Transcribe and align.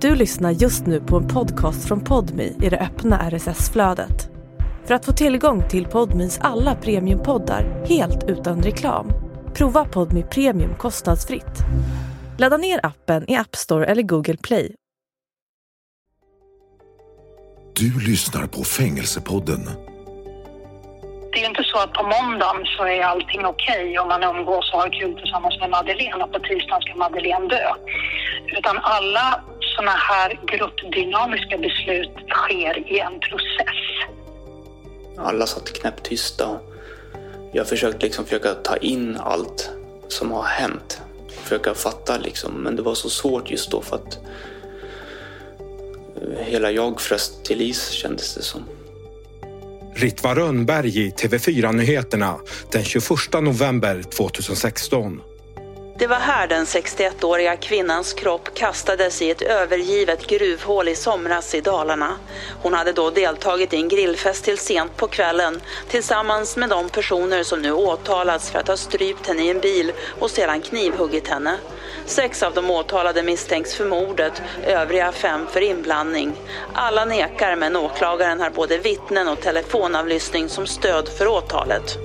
Du 0.00 0.14
lyssnar 0.14 0.50
just 0.50 0.86
nu 0.86 1.00
på 1.00 1.16
en 1.16 1.28
podcast 1.28 1.88
från 1.88 2.04
Podmi 2.04 2.56
i 2.62 2.68
det 2.68 2.78
öppna 2.78 3.30
RSS-flödet. 3.30 4.30
För 4.86 4.94
att 4.94 5.04
få 5.04 5.12
tillgång 5.12 5.68
till 5.68 5.86
Podmis 5.86 6.38
alla 6.42 6.74
premiumpoddar 6.74 7.84
helt 7.86 8.24
utan 8.28 8.62
reklam, 8.62 9.12
prova 9.54 9.84
Podmi 9.84 10.22
Premium 10.22 10.74
kostnadsfritt. 10.74 11.58
Ladda 12.38 12.56
ner 12.56 12.80
appen 12.86 13.30
i 13.30 13.36
App 13.36 13.56
Store 13.56 13.86
eller 13.86 14.02
Google 14.02 14.36
Play. 14.36 14.74
Du 17.74 18.00
lyssnar 18.10 18.46
på 18.46 18.64
Fängelsepodden. 18.64 19.60
Det 21.32 21.38
är 21.38 21.40
ju 21.40 21.46
inte 21.46 21.64
så 21.64 21.78
att 21.78 21.92
på 21.92 22.02
måndagen 22.02 22.66
så 22.76 22.84
är 22.84 23.02
allting 23.02 23.46
okej 23.46 23.98
och 23.98 24.06
man 24.06 24.22
umgås 24.22 24.72
och 24.72 24.80
har 24.80 25.00
kul 25.00 25.14
tillsammans 25.20 25.60
med 25.60 25.70
Madeleine 25.70 26.24
och 26.24 26.32
på 26.32 26.38
tisdagen 26.38 26.82
ska 26.82 26.94
Madeleine 26.94 27.48
dö. 27.48 27.68
Utan 28.58 28.78
alla 28.78 29.44
sådana 29.80 29.98
här 29.98 30.40
gruppdynamiska 30.46 31.58
beslut 31.58 32.10
sker 32.28 32.92
i 32.92 32.98
en 32.98 33.20
process. 33.20 34.10
Alla 35.18 35.46
satt 35.46 35.72
knäpptysta. 35.72 36.58
Jag 37.52 37.68
försökte 37.68 38.06
liksom 38.06 38.24
försöka 38.24 38.54
ta 38.54 38.76
in 38.76 39.16
allt 39.16 39.70
som 40.08 40.32
har 40.32 40.42
hänt. 40.42 41.00
Försöka 41.42 41.74
fatta 41.74 42.18
liksom, 42.18 42.52
men 42.52 42.76
det 42.76 42.82
var 42.82 42.94
så 42.94 43.10
svårt 43.10 43.50
just 43.50 43.70
då 43.70 43.82
för 43.82 43.96
att 43.96 44.18
eh, 46.22 46.44
hela 46.44 46.70
jag 46.70 47.00
frös 47.00 47.42
till 47.42 47.60
is 47.60 47.90
kändes 47.90 48.34
det 48.34 48.42
som. 48.42 48.64
Ritva 49.94 50.34
Rönnberg 50.34 50.98
i 50.98 51.10
TV4-nyheterna 51.10 52.36
den 52.72 52.84
21 52.84 53.08
november 53.42 54.02
2016. 54.02 55.20
Det 56.00 56.06
var 56.06 56.16
här 56.16 56.46
den 56.46 56.64
61-åriga 56.64 57.56
kvinnans 57.56 58.12
kropp 58.12 58.54
kastades 58.54 59.22
i 59.22 59.30
ett 59.30 59.42
övergivet 59.42 60.26
gruvhål 60.26 60.88
i 60.88 60.94
somras 60.96 61.54
i 61.54 61.60
Dalarna. 61.60 62.16
Hon 62.62 62.74
hade 62.74 62.92
då 62.92 63.10
deltagit 63.10 63.72
i 63.72 63.76
en 63.76 63.88
grillfest 63.88 64.44
till 64.44 64.58
sent 64.58 64.96
på 64.96 65.08
kvällen 65.08 65.60
tillsammans 65.88 66.56
med 66.56 66.68
de 66.68 66.88
personer 66.88 67.42
som 67.42 67.62
nu 67.62 67.72
åtalats 67.72 68.50
för 68.50 68.58
att 68.58 68.68
ha 68.68 68.76
strypt 68.76 69.26
henne 69.26 69.44
i 69.44 69.50
en 69.50 69.60
bil 69.60 69.92
och 70.18 70.30
sedan 70.30 70.60
knivhuggit 70.60 71.28
henne. 71.28 71.56
Sex 72.06 72.42
av 72.42 72.54
de 72.54 72.70
åtalade 72.70 73.22
misstänks 73.22 73.74
för 73.74 73.84
mordet, 73.84 74.42
övriga 74.66 75.12
fem 75.12 75.46
för 75.52 75.60
inblandning. 75.60 76.32
Alla 76.74 77.04
nekar 77.04 77.56
men 77.56 77.76
åklagaren 77.76 78.40
har 78.40 78.50
både 78.50 78.78
vittnen 78.78 79.28
och 79.28 79.40
telefonavlyssning 79.40 80.48
som 80.48 80.66
stöd 80.66 81.08
för 81.08 81.26
åtalet. 81.26 81.98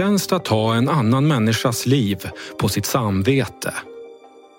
Hur 0.00 0.06
känns 0.06 0.26
det 0.26 0.36
att 0.36 0.48
ha 0.48 0.74
en 0.74 0.88
annan 0.88 1.28
människas 1.28 1.86
liv 1.86 2.28
på 2.58 2.68
sitt 2.68 2.86
samvete? 2.86 3.74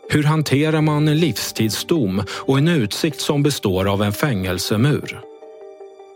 Hur 0.09 0.23
hanterar 0.23 0.81
man 0.81 1.08
en 1.08 1.20
livstidsdom 1.20 2.23
och 2.30 2.58
en 2.58 2.67
utsikt 2.67 3.22
som 3.22 3.44
består 3.44 3.92
av 3.92 4.03
en 4.03 4.14
fängelsemur? 4.14 5.22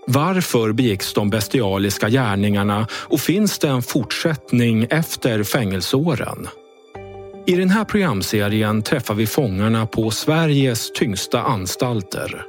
Varför 0.07 0.71
begicks 0.71 1.13
de 1.13 1.29
bestialiska 1.29 2.09
gärningarna 2.09 2.87
och 2.91 3.19
finns 3.19 3.59
det 3.59 3.67
en 3.67 3.81
fortsättning 3.81 4.87
efter 4.89 5.43
fängelseåren? 5.43 6.47
I 7.45 7.55
den 7.55 7.69
här 7.69 7.85
programserien 7.85 8.81
träffar 8.81 9.13
vi 9.13 9.27
fångarna 9.27 9.85
på 9.85 10.11
Sveriges 10.11 10.91
tyngsta 10.91 11.41
anstalter. 11.41 12.45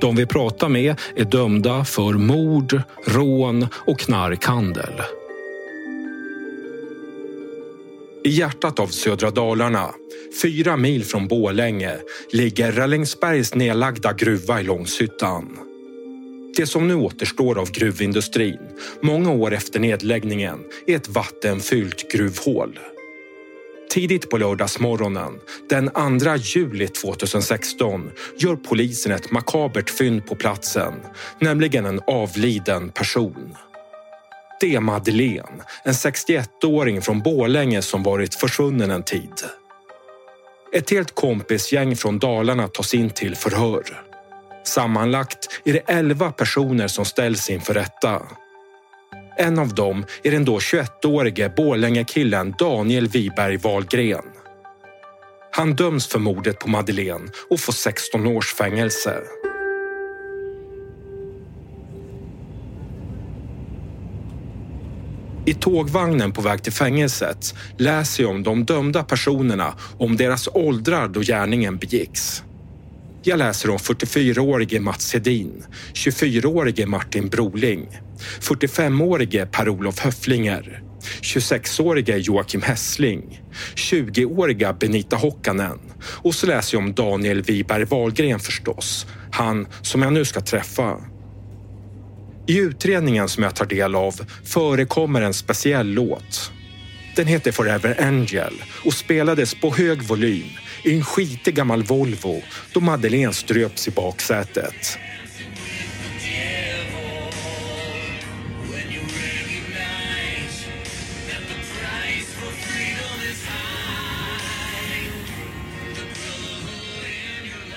De 0.00 0.16
vi 0.16 0.26
pratar 0.26 0.68
med 0.68 1.00
är 1.16 1.24
dömda 1.24 1.84
för 1.84 2.12
mord, 2.12 2.82
rån 3.06 3.66
och 3.86 3.98
knarkhandel. 3.98 5.02
I 8.24 8.28
hjärtat 8.28 8.78
av 8.78 8.86
södra 8.86 9.30
Dalarna, 9.30 9.94
fyra 10.42 10.76
mil 10.76 11.04
från 11.04 11.28
Bålänge, 11.28 11.96
ligger 12.32 12.72
Rällingsbergs 12.72 13.54
nedlagda 13.54 14.12
gruva 14.12 14.60
i 14.60 14.64
Långshyttan. 14.64 15.58
Det 16.56 16.66
som 16.66 16.88
nu 16.88 16.94
återstår 16.94 17.58
av 17.58 17.70
gruvindustrin, 17.70 18.58
många 19.00 19.32
år 19.32 19.52
efter 19.52 19.80
nedläggningen, 19.80 20.58
är 20.86 20.96
ett 20.96 21.08
vattenfyllt 21.08 22.12
gruvhål. 22.12 22.78
Tidigt 23.90 24.30
på 24.30 24.38
lördagsmorgonen, 24.38 25.32
den 25.68 25.90
2 26.20 26.36
juli 26.36 26.88
2016, 26.88 28.10
gör 28.38 28.56
polisen 28.56 29.12
ett 29.12 29.30
makabert 29.30 29.90
fynd 29.90 30.26
på 30.26 30.34
platsen, 30.34 30.94
nämligen 31.40 31.86
en 31.86 32.00
avliden 32.06 32.90
person. 32.90 33.54
Det 34.62 34.74
är 34.74 34.80
Madeleine, 34.80 35.62
en 35.84 35.92
61-åring 35.92 37.02
från 37.02 37.20
Bålänge 37.20 37.82
som 37.82 38.02
varit 38.02 38.34
försvunnen 38.34 38.90
en 38.90 39.02
tid. 39.02 39.32
Ett 40.72 40.90
helt 40.90 41.14
kompisgäng 41.14 41.96
från 41.96 42.18
Dalarna 42.18 42.68
tas 42.68 42.94
in 42.94 43.10
till 43.10 43.36
förhör. 43.36 43.82
Sammanlagt 44.64 45.60
är 45.64 45.72
det 45.72 45.82
11 45.86 46.32
personer 46.32 46.88
som 46.88 47.04
ställs 47.04 47.50
inför 47.50 47.74
rätta. 47.74 48.22
En 49.38 49.58
av 49.58 49.74
dem 49.74 50.04
är 50.22 50.30
den 50.30 50.44
då 50.44 50.58
21-årige 50.58 51.48
Borlängekillen 51.48 52.54
Daniel 52.58 53.08
Wiberg 53.08 53.56
Wahlgren. 53.56 54.24
Han 55.52 55.74
döms 55.74 56.06
för 56.06 56.18
mordet 56.18 56.58
på 56.58 56.68
Madeleine 56.68 57.28
och 57.50 57.60
får 57.60 57.72
16 57.72 58.26
års 58.26 58.54
fängelse. 58.54 59.22
I 65.46 65.54
tågvagnen 65.54 66.32
på 66.32 66.42
väg 66.42 66.62
till 66.62 66.72
fängelset 66.72 67.54
läser 67.76 68.22
jag 68.22 68.30
om 68.30 68.42
de 68.42 68.64
dömda 68.64 69.04
personerna 69.04 69.74
om 69.98 70.16
deras 70.16 70.48
åldrar 70.52 71.08
då 71.08 71.20
gärningen 71.20 71.76
begicks. 71.76 72.42
Jag 73.22 73.38
läser 73.38 73.70
om 73.70 73.78
44-årige 73.78 74.80
Mats 74.80 75.12
Hedin, 75.12 75.64
24-årige 75.94 76.86
Martin 76.86 77.28
Broling, 77.28 77.88
45-årige 78.40 79.46
Per-Olof 79.46 79.98
Höfflinger, 79.98 80.82
26-årige 81.22 82.18
Joakim 82.18 82.62
Hessling, 82.62 83.40
20-åriga 83.74 84.72
Benita 84.72 85.16
Hockanen 85.16 85.78
och 86.04 86.34
så 86.34 86.46
läser 86.46 86.76
jag 86.76 86.84
om 86.84 86.94
Daniel 86.94 87.42
Wiberg 87.42 87.84
Wahlgren 87.84 88.40
förstås, 88.40 89.06
han 89.32 89.66
som 89.82 90.02
jag 90.02 90.12
nu 90.12 90.24
ska 90.24 90.40
träffa. 90.40 91.11
I 92.46 92.58
utredningen 92.58 93.28
som 93.28 93.42
jag 93.42 93.54
tar 93.54 93.66
del 93.66 93.94
av 93.94 94.14
förekommer 94.44 95.22
en 95.22 95.34
speciell 95.34 95.86
låt. 95.86 96.52
Den 97.16 97.26
heter 97.26 97.52
Forever 97.52 98.02
Angel 98.02 98.54
och 98.84 98.94
spelades 98.94 99.54
på 99.54 99.74
hög 99.74 100.02
volym 100.02 100.46
i 100.84 100.94
en 100.94 101.04
skitig 101.04 101.54
gammal 101.54 101.82
Volvo 101.82 102.42
då 102.72 102.80
Madeleine 102.80 103.32
ströps 103.32 103.88
i 103.88 103.90
baksätet. 103.90 104.98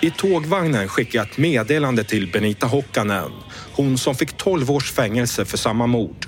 I 0.02 0.12
tågvagnen 0.12 0.88
skickar 0.88 1.20
jag 1.20 1.28
ett 1.28 1.38
meddelande 1.38 2.04
till 2.04 2.32
Benita 2.32 2.68
Hockanen, 2.68 3.32
hon 3.76 3.98
som 3.98 4.16
fick 4.16 4.38
12 4.38 4.72
års 4.72 4.92
fängelse 4.92 5.46
för 5.46 5.58
samma 5.58 5.88
mord. 5.88 6.28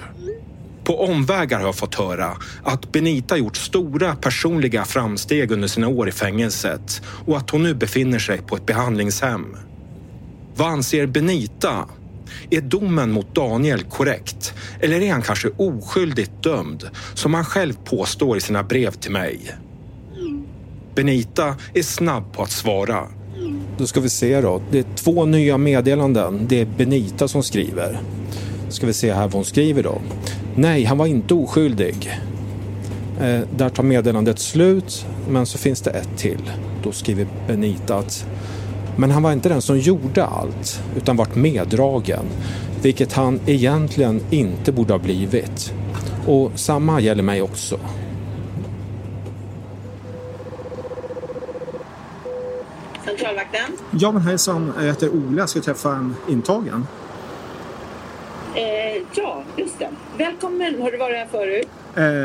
På 0.84 1.04
omvägar 1.04 1.60
har 1.60 1.66
jag 1.66 1.76
fått 1.76 1.96
höra 1.96 2.38
att 2.64 2.92
Benita 2.92 3.38
gjort 3.38 3.58
stora 3.58 4.16
personliga 4.16 4.86
framsteg 4.86 5.52
under 5.52 5.68
sina 5.68 5.88
år 5.88 6.10
i 6.10 6.12
fängelset 6.12 7.02
och 7.26 7.38
att 7.38 7.50
hon 7.50 7.64
nu 7.64 7.74
befinner 7.74 8.20
sig 8.20 8.38
på 8.38 8.56
ett 8.56 8.66
behandlingshem. 8.66 9.58
Vad 10.56 10.68
anser 10.68 11.06
Benita? 11.06 11.90
Är 12.50 12.62
domen 12.62 13.12
mot 13.12 13.36
Daniel 13.36 13.84
korrekt? 13.84 14.54
Eller 14.80 15.02
är 15.02 15.12
han 15.12 15.22
kanske 15.22 15.50
oskyldigt 15.58 16.44
dömd, 16.44 16.90
som 17.14 17.34
han 17.34 17.46
själv 17.46 17.74
påstår 17.86 18.38
i 18.38 18.42
sina 18.42 18.64
brev 18.64 18.92
till 18.92 19.12
mig? 19.12 19.56
Benita 20.96 21.56
är 21.74 21.84
snabb 21.84 22.34
på 22.34 22.44
att 22.44 22.52
svara. 22.52 23.08
Då 23.78 23.88
ska 23.88 24.00
vi 24.00 24.10
se 24.10 24.42
då. 24.42 24.62
Det 24.72 24.80
är 24.80 24.86
två 24.96 25.26
nya 25.26 25.58
meddelanden. 25.58 26.46
Det 26.50 26.62
är 26.62 26.66
Benita 26.78 27.28
som 27.28 27.44
skriver. 27.44 28.00
Ska 28.70 28.88
vi 28.88 28.94
se 28.94 29.14
här 29.14 29.24
vad 29.24 29.34
hon 29.34 29.46
skriver 29.46 29.84
då. 29.84 30.02
Nej, 30.56 30.84
han 30.84 30.98
var 30.98 31.06
inte 31.06 31.34
oskyldig. 31.34 32.20
Eh, 33.22 33.40
där 33.58 33.70
tar 33.70 33.84
meddelandet 33.84 34.40
slut, 34.40 35.06
men 35.30 35.46
så 35.46 35.58
finns 35.58 35.82
det 35.82 35.92
ett 35.92 36.18
till. 36.18 36.52
Då 36.84 36.92
skriver 36.92 37.28
Benita 37.48 37.96
att 37.96 38.26
men 39.00 39.12
han 39.12 39.24
var 39.24 39.32
inte 39.32 39.50
den 39.50 39.62
som 39.62 39.80
gjorde 39.80 40.26
allt, 40.26 40.82
utan 40.96 41.16
vart 41.16 41.36
meddragen, 41.36 42.26
vilket 42.82 43.14
han 43.14 43.40
egentligen 43.46 44.22
inte 44.30 44.72
borde 44.72 44.94
ha 44.94 45.00
blivit. 45.00 45.74
Och 46.28 46.52
samma 46.56 47.02
gäller 47.02 47.24
mig 47.24 47.42
också. 47.42 47.80
Ja 54.00 54.12
men 54.12 54.22
hejsan, 54.22 54.74
jag 54.78 54.84
heter 54.84 55.10
Ola. 55.10 55.38
Jag 55.38 55.50
ska 55.50 55.62
träffa 55.62 55.96
en 55.96 56.16
intagen. 56.28 56.88
Eh, 58.56 59.04
ja, 59.16 59.44
just 59.56 59.80
det. 59.80 59.90
Välkommen. 60.18 60.82
Har 60.82 60.92
du 60.92 60.98
varit 60.98 61.16
här 61.16 61.28
förut? 61.32 61.68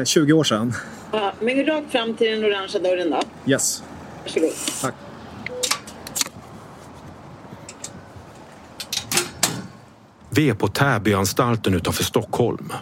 Eh, 0.00 0.04
20 0.04 0.32
år 0.32 0.44
sedan. 0.44 0.74
Ja, 1.12 1.32
men 1.40 1.66
rakt 1.66 1.92
fram 1.92 2.14
till 2.14 2.30
den 2.30 2.44
orangea 2.44 2.82
dörren 2.82 3.10
då. 3.10 3.20
Yes. 3.52 3.82
Varsågod. 4.22 4.50
Tack. 4.82 4.94
Vi 10.30 10.48
är 10.48 10.54
på 10.54 10.69
Täbyanstalten 10.69 11.74
utanför 11.74 12.04
Stockholm. 12.04 12.72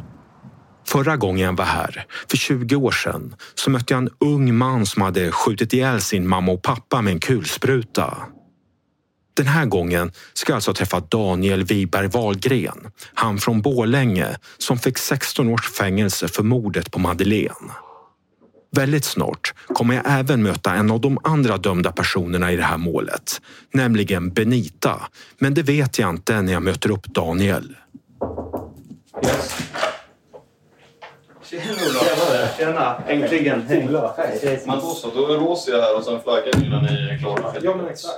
Förra 0.87 1.17
gången 1.17 1.47
jag 1.47 1.57
var 1.57 1.65
här, 1.65 2.07
för 2.31 2.37
20 2.37 2.77
år 2.77 2.91
sedan, 2.91 3.35
så 3.55 3.71
mötte 3.71 3.95
jag 3.95 3.99
en 3.99 4.11
ung 4.21 4.55
man 4.55 4.87
som 4.87 5.03
hade 5.03 5.33
skjutit 5.33 5.73
ihjäl 5.73 6.01
sin 6.01 6.29
mamma 6.29 6.53
och 6.53 6.63
pappa 6.63 7.03
med 7.03 7.13
en 7.13 7.21
kulspruta. 7.21 8.17
Den 9.41 9.47
här 9.47 9.67
gången 9.67 10.13
ska 10.33 10.53
jag 10.53 10.55
alltså 10.55 10.75
träffa 10.75 11.01
Daniel 11.01 11.65
Wiberg 11.65 12.09
Wahlgren, 12.09 12.91
han 13.15 13.39
från 13.39 13.63
Borlänge 13.63 14.27
som 14.59 14.79
fick 14.79 14.99
16 14.99 15.49
års 15.49 15.71
fängelse 15.71 16.29
för 16.29 16.43
mordet 16.43 16.91
på 16.91 16.99
Madeleine. 16.99 17.73
Väldigt 18.73 19.05
snart 19.05 19.55
kommer 19.67 19.95
jag 19.95 20.05
även 20.07 20.43
möta 20.43 20.75
en 20.75 20.91
av 20.91 21.01
de 21.01 21.19
andra 21.25 21.57
dömda 21.57 21.93
personerna 21.93 22.53
i 22.53 22.57
det 22.57 22.63
här 22.63 22.77
målet, 22.77 23.41
nämligen 23.73 24.31
Benita. 24.31 25.09
Men 25.39 25.55
det 25.55 25.63
vet 25.63 25.99
jag 25.99 26.11
inte 26.11 26.43
när 26.43 26.53
jag 26.53 26.63
möter 26.63 26.91
upp 26.91 27.07
Daniel. 27.07 27.77
Tjena, 31.51 31.65
äntligen. 33.09 33.65
Men 34.67 34.81
då 34.81 34.81
så, 34.81 35.11
då 35.15 35.27
låser 35.27 35.73
jag 35.73 35.83
här 35.83 35.97
och 35.97 36.05
sen 36.05 36.21
flaggar 36.23 36.61
ni 36.61 36.69
när 36.69 36.83
ni 36.83 37.15
är 37.15 37.19
klara. 37.19 37.55
Ja, 37.63 37.77
men 37.77 37.89
exakt. 37.89 38.17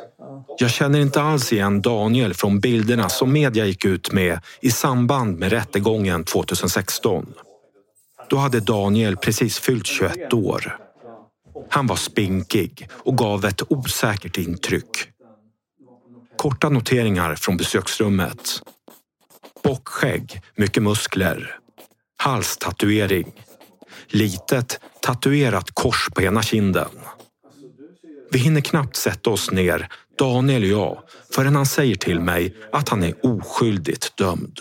Jag 0.59 0.71
känner 0.71 1.01
inte 1.01 1.23
alls 1.23 1.53
igen 1.53 1.83
Daniel 1.83 2.35
från 2.35 2.61
bilderna 2.61 3.09
som 3.09 3.33
media 3.33 3.65
gick 3.65 3.85
ut 3.85 4.13
med 4.13 4.41
i 4.61 4.71
samband 4.71 5.39
med 5.39 5.53
rättegången 5.53 6.25
2016. 6.25 7.35
Då 8.29 8.37
hade 8.37 8.61
Daniel 8.61 9.17
precis 9.17 9.59
fyllt 9.59 9.87
21 9.87 10.33
år. 10.33 10.79
Han 11.71 11.87
var 11.87 11.97
spinkig 11.97 12.89
och 12.93 13.19
gav 13.19 13.45
ett 13.45 13.63
osäkert 13.69 14.39
intryck. 14.39 15.09
Korta 16.37 16.69
noteringar 16.69 17.35
från 17.35 17.57
besöksrummet. 17.57 18.63
Bockskägg, 19.65 20.41
mycket 20.57 20.83
muskler. 20.83 21.59
Halstatuering. 22.17 23.33
Litet 24.13 24.81
tatuerat 25.01 25.71
kors 25.75 26.09
på 26.15 26.23
ena 26.23 26.43
kinden. 26.43 26.89
Vi 28.31 28.39
hinner 28.39 28.61
knappt 28.61 28.97
sätta 28.97 29.31
oss 29.31 29.51
ner, 29.51 29.89
Daniel 30.19 30.63
och 30.63 30.69
jag, 30.69 30.99
förrän 31.35 31.57
han 31.57 31.67
säger 31.67 31.97
till 31.97 32.21
mig 32.21 32.57
att 32.73 32.89
han 32.89 33.03
är 33.03 33.15
oskyldigt 33.27 34.17
dömd. 34.17 34.59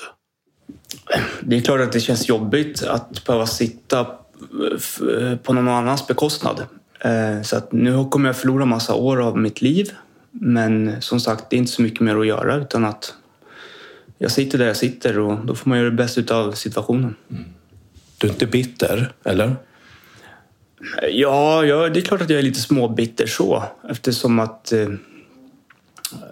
Det 1.42 1.58
är 1.58 1.62
klart 1.62 1.82
att 1.82 1.92
det 1.92 2.00
känns 2.00 2.30
jobbigt 2.30 2.84
att 2.84 3.26
behöva 3.26 3.48
sitta 3.48 4.08
på 5.44 5.54
någon 5.54 5.68
annans 5.68 6.08
bekostnad. 6.08 6.66
Eh, 7.00 7.42
så 7.42 7.58
att 7.58 7.72
nu 7.72 8.06
kommer 8.10 8.30
jag 8.30 8.38
förlora 8.38 8.66
massa 8.66 8.94
år 8.94 9.22
av 9.22 9.38
mitt 9.38 9.62
liv. 9.62 9.92
Men 10.32 11.02
som 11.02 11.20
sagt, 11.20 11.50
det 11.50 11.56
är 11.56 11.58
inte 11.58 11.72
så 11.72 11.82
mycket 11.82 12.00
mer 12.00 12.16
att 12.16 12.28
göra 12.28 12.56
utan 12.56 12.86
att 12.86 13.14
jag 14.18 14.32
sitter 14.32 14.58
där 14.58 14.68
jag 14.68 14.78
sitter 14.78 15.20
och 15.20 15.46
då 15.46 15.56
får 15.56 15.70
man 15.70 15.78
göra 15.78 15.90
det 15.90 15.96
bästa 15.96 16.36
av 16.36 16.52
situationen. 16.52 17.16
Du 18.22 18.28
är 18.28 18.32
inte 18.32 18.46
bitter, 18.46 19.12
eller? 19.24 19.56
Ja, 21.12 21.66
ja, 21.66 21.90
det 21.90 22.00
är 22.00 22.02
klart 22.02 22.22
att 22.22 22.30
jag 22.30 22.40
är 22.40 22.44
lite 22.44 22.60
småbitter 22.60 23.28
så 23.28 23.64
eftersom 23.90 24.40
att, 24.40 24.72
eh, 24.72 24.90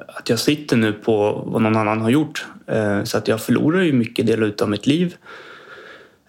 att 0.07 0.29
jag 0.29 0.39
sitter 0.39 0.77
nu 0.77 0.93
på 0.93 1.43
vad 1.45 1.61
någon 1.61 1.75
annan 1.75 2.01
har 2.01 2.09
gjort. 2.09 2.45
Eh, 2.67 3.03
så 3.03 3.17
att 3.17 3.27
jag 3.27 3.41
förlorar 3.41 3.81
ju 3.81 3.93
mycket 3.93 4.27
delar 4.27 4.53
av 4.61 4.69
mitt 4.69 4.87
liv. 4.87 5.15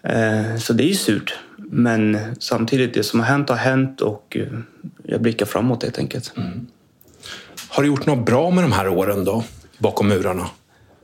Eh, 0.03 0.55
så 0.57 0.73
det 0.73 0.83
är 0.83 0.87
ju 0.87 0.95
surt. 0.95 1.39
Men 1.57 2.17
samtidigt, 2.39 2.93
det 2.93 3.03
som 3.03 3.19
har 3.19 3.27
hänt 3.27 3.49
har 3.49 3.55
hänt 3.55 4.01
och 4.01 4.37
eh, 4.39 4.47
jag 5.03 5.21
blickar 5.21 5.45
framåt 5.45 5.83
helt 5.83 5.97
enkelt. 5.97 6.33
Har 7.69 7.83
du 7.83 7.89
gjort 7.89 8.05
något 8.05 8.25
bra 8.25 8.51
med 8.51 8.63
de 8.63 8.71
här 8.71 8.87
åren 8.87 9.25
då, 9.25 9.43
bakom 9.77 10.07
murarna? 10.07 10.47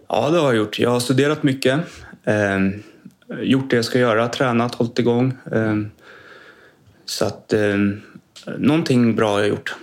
Ja, 0.09 0.30
det 0.30 0.38
har 0.38 0.45
jag 0.45 0.56
gjort. 0.56 0.80
Jag 0.80 0.89
har 0.89 1.00
studerat 1.00 1.44
mycket. 1.44 1.80
Eh, 3.29 3.41
gjort 3.41 3.69
det 3.69 3.75
jag 3.75 3.85
ska 3.85 4.00
göra, 4.00 4.27
tränat, 4.27 4.75
hållit 4.75 5.00
igång. 5.00 5.33
Eh, 5.51 5.75
så 7.06 7.25
att 7.25 7.53
eh, 7.53 7.77
någonting 8.57 9.15
bra 9.15 9.31
har 9.31 9.39
jag 9.39 9.50
gjort. 9.50 9.75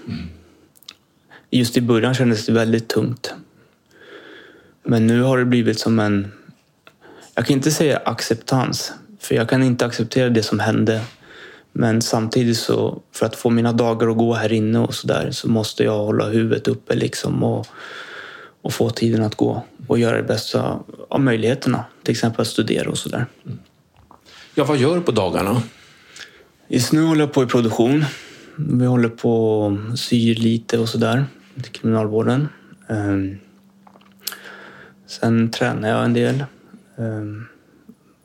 Just 1.51 1.77
i 1.77 1.81
början 1.81 2.15
kändes 2.15 2.47
det 2.47 2.53
väldigt 2.53 2.89
tungt. 2.89 3.35
Men 4.83 5.07
nu 5.07 5.23
har 5.23 5.39
det 5.39 5.45
blivit 5.45 5.79
som 5.79 5.99
en... 5.99 6.33
Jag 7.35 7.47
kan 7.47 7.57
inte 7.57 7.71
säga 7.71 7.97
acceptans, 8.05 8.93
för 9.21 9.35
jag 9.35 9.49
kan 9.49 9.63
inte 9.63 9.87
acceptera 9.87 10.29
det 10.29 10.43
som 10.43 10.59
hände. 10.59 11.01
Men 11.73 12.03
samtidigt 12.03 12.59
så, 12.59 13.03
för 13.13 13.27
att 13.27 13.37
få 13.37 13.51
mina 13.51 13.73
dagar 13.73 14.09
att 14.09 14.17
gå 14.17 14.35
här 14.35 14.53
inne 14.53 14.79
och 14.79 14.95
så 14.95 15.07
där, 15.07 15.31
så 15.31 15.49
måste 15.49 15.85
jag 15.85 15.99
hålla 15.99 16.29
huvudet 16.29 16.69
uppe 16.69 16.95
liksom 16.95 17.45
och, 17.45 17.67
och 18.63 18.73
få 18.73 18.91
tiden 18.91 19.23
att 19.23 19.35
gå 19.35 19.63
och 19.87 19.99
göra 19.99 20.17
det 20.17 20.23
bästa 20.23 20.81
av 21.09 21.21
möjligheterna. 21.21 21.85
Till 22.03 22.13
exempel 22.13 22.41
att 22.41 22.47
studera 22.47 22.91
och 22.91 22.99
sådär. 22.99 23.27
Ja, 24.55 24.65
vad 24.65 24.77
gör 24.77 24.95
du 24.97 25.01
på 25.01 25.13
dagarna? 25.13 25.63
Just 26.69 26.93
nu 26.93 27.03
håller 27.03 27.21
jag 27.21 27.33
på 27.33 27.43
i 27.43 27.47
produktion. 27.47 28.05
Vi 28.57 28.87
håller 28.87 29.09
på 29.09 29.61
och 29.63 29.99
syr 29.99 30.35
lite 30.35 30.79
och 30.79 30.89
sådär 30.89 31.25
till 31.63 31.73
kriminalvården. 31.73 32.49
Ehm, 32.89 33.39
Sen 35.07 35.51
tränar 35.51 35.89
jag 35.89 36.05
en 36.05 36.13
del. 36.13 36.45
Ehm, 36.99 37.47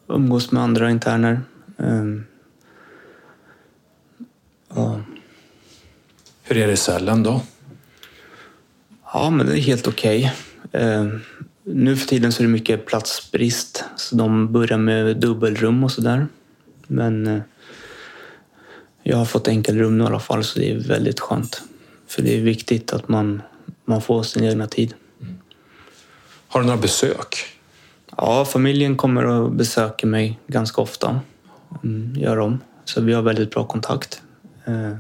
Umgås 0.08 0.52
med 0.52 0.64
andra 0.64 0.92
interner. 0.92 1.42
Ehm, 1.80 2.26
Ja, 4.76 5.02
Hur 6.44 6.58
är 6.58 6.68
det 6.68 6.74
i 6.74 6.78
cellen 6.78 7.24
då? 7.24 7.42
ja 9.14 9.30
men 9.30 9.46
det 9.48 9.54
är 9.54 9.62
helt 9.62 9.88
okej. 9.88 10.34
Ehm, 10.72 11.20
Nu 11.64 11.96
för 11.96 12.08
tiden 12.08 12.32
så 12.32 12.44
är 12.44 12.48
det 12.48 12.52
mycket 12.54 12.86
platsbrist. 12.86 13.84
Så 13.96 14.16
de 14.16 14.52
börjar 14.52 14.78
med 14.78 15.18
dubbelrum 15.18 15.84
och 15.84 15.92
sådär. 15.92 16.28
Men 16.88 17.28
eh, 17.28 17.42
jag 19.04 19.18
har 19.18 19.26
fått 19.26 19.48
enkelrum 19.48 19.98
nu 19.98 20.04
i 20.04 20.08
alla 20.08 20.20
fall 20.20 20.44
så 20.44 20.60
det 20.60 20.72
är 20.72 20.78
väldigt 20.78 21.20
skönt. 21.20 21.62
För 22.08 22.22
det 22.22 22.38
är 22.38 22.42
viktigt 22.42 22.94
att 22.94 23.08
man, 23.08 23.42
man 23.86 24.02
får 24.02 24.24
sin 24.24 24.44
egna 24.44 24.68
tid. 24.68 24.94
Har 26.48 26.60
du 26.60 26.66
några 26.66 26.82
besök? 26.82 27.36
Ja, 28.18 28.46
familjen 28.46 28.98
kommer 28.98 29.26
och 29.26 29.52
besöker 29.52 30.08
mig 30.08 30.40
ganska 30.48 30.82
ofta. 30.82 31.20
Mm, 31.84 32.16
gör 32.16 32.38
de. 32.38 32.60
Så 32.86 33.02
vi 33.02 33.14
har 33.14 33.22
väldigt 33.22 33.52
bra 33.52 33.64
kontakt. 33.64 34.22
Eh, 34.66 34.98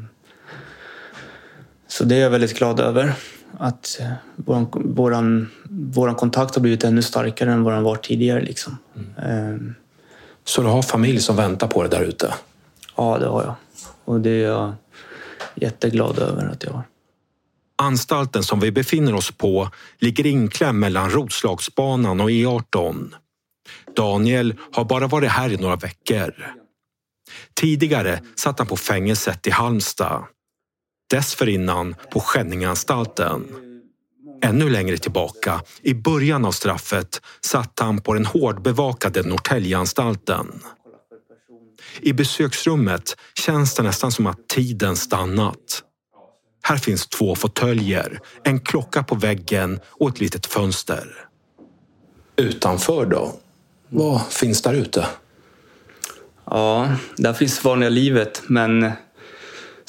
Så 1.87 2.03
det 2.03 2.15
är 2.15 2.19
jag 2.19 2.29
väldigt 2.29 2.57
glad 2.57 2.79
över. 2.79 3.13
Att 3.57 3.97
eh, 3.99 4.11
våran, 4.35 4.67
våran, 4.73 5.49
våran 5.69 6.15
kontakt 6.15 6.55
har 6.55 6.61
blivit 6.61 6.83
ännu 6.83 7.01
starkare 7.01 7.51
än 7.51 7.63
vad 7.63 7.73
den 7.73 7.83
var 7.83 7.95
tidigare. 7.95 8.41
Liksom. 8.41 8.77
Eh, 9.17 9.73
Så 10.43 10.61
du 10.61 10.67
har 10.67 10.81
familj 10.81 11.19
som 11.19 11.35
väntar 11.35 11.67
på 11.67 11.81
dig 11.83 11.89
där 11.91 12.03
ute? 12.03 12.33
Ja, 12.95 13.17
det 13.17 13.27
har 13.27 13.43
jag. 13.43 13.55
Och 14.05 14.21
det 14.21 14.29
är 14.29 14.47
jag 14.47 14.73
jätteglad 15.55 16.19
över 16.19 16.45
att 16.47 16.63
jag 16.63 16.71
har. 16.71 16.83
Anstalten 17.81 18.43
som 18.43 18.59
vi 18.59 18.71
befinner 18.71 19.15
oss 19.15 19.31
på 19.31 19.69
ligger 19.99 20.25
inklämd 20.25 20.79
mellan 20.79 21.09
Roslagsbanan 21.09 22.21
och 22.21 22.29
E18. 22.29 23.13
Daniel 23.95 24.53
har 24.71 24.85
bara 24.85 25.07
varit 25.07 25.29
här 25.31 25.49
i 25.49 25.57
några 25.57 25.75
veckor. 25.75 26.33
Tidigare 27.53 28.21
satt 28.35 28.59
han 28.59 28.67
på 28.67 28.77
fängelset 28.77 29.47
i 29.47 29.51
Halmstad. 29.51 30.23
Dessförinnan 31.09 31.95
på 32.11 32.19
Skänningeanstalten. 32.19 33.45
Ännu 34.43 34.69
längre 34.69 34.97
tillbaka, 34.97 35.61
i 35.81 35.93
början 35.93 36.45
av 36.45 36.51
straffet, 36.51 37.21
satt 37.41 37.79
han 37.79 38.01
på 38.01 38.13
den 38.13 38.25
hårdbevakade 38.25 39.23
Norrtäljeanstalten. 39.23 40.47
I 42.01 42.13
besöksrummet 42.13 43.15
känns 43.33 43.75
det 43.75 43.83
nästan 43.83 44.11
som 44.11 44.27
att 44.27 44.47
tiden 44.47 44.95
stannat. 44.95 45.83
Här 46.61 46.77
finns 46.77 47.07
två 47.07 47.35
fåtöljer, 47.35 48.19
en 48.43 48.59
klocka 48.59 49.03
på 49.03 49.15
väggen 49.15 49.79
och 49.87 50.09
ett 50.09 50.19
litet 50.19 50.45
fönster. 50.45 51.29
Utanför 52.35 53.05
då? 53.05 53.33
Vad 53.89 54.21
finns 54.27 54.61
där 54.61 54.73
ute? 54.73 55.05
Ja, 56.45 56.95
där 57.17 57.33
finns 57.33 57.63
vanliga 57.63 57.89
livet. 57.89 58.41
Men 58.47 58.91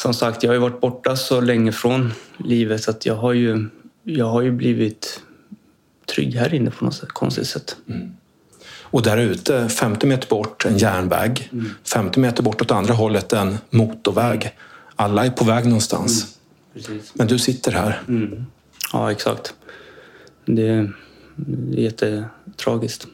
som 0.00 0.14
sagt, 0.14 0.42
jag 0.42 0.50
har 0.50 0.54
ju 0.54 0.60
varit 0.60 0.80
borta 0.80 1.16
så 1.16 1.40
länge 1.40 1.72
från 1.72 2.12
livet 2.36 2.82
så 2.82 2.90
att 2.90 3.06
jag 3.06 3.14
har 3.14 3.32
ju, 3.32 3.68
jag 4.02 4.26
har 4.26 4.42
ju 4.42 4.52
blivit 4.52 5.22
trygg 6.14 6.34
här 6.34 6.54
inne 6.54 6.70
på 6.70 6.84
något 6.84 6.94
sätt, 6.94 7.08
konstigt 7.08 7.46
sätt. 7.46 7.76
Och 8.82 9.02
där 9.02 9.16
ute, 9.16 9.68
50 9.68 10.06
meter 10.06 10.28
bort, 10.28 10.64
en 10.64 10.78
järnväg. 10.78 11.50
50 11.84 12.20
meter 12.20 12.42
bort 12.42 12.62
åt 12.62 12.70
andra 12.70 12.94
hållet, 12.94 13.32
en 13.32 13.58
motorväg. 13.70 14.56
Alla 14.96 15.26
är 15.26 15.30
på 15.30 15.44
väg 15.44 15.64
någonstans. 15.64 16.38
Precis. 16.74 17.12
Men 17.14 17.26
du 17.26 17.38
sitter 17.38 17.72
här. 17.72 18.02
Ja, 18.92 19.12
exakt. 19.12 19.54
Det, 20.44 20.90
det 21.36 21.80
är 21.80 21.84
jättetragiskt. 21.84 23.06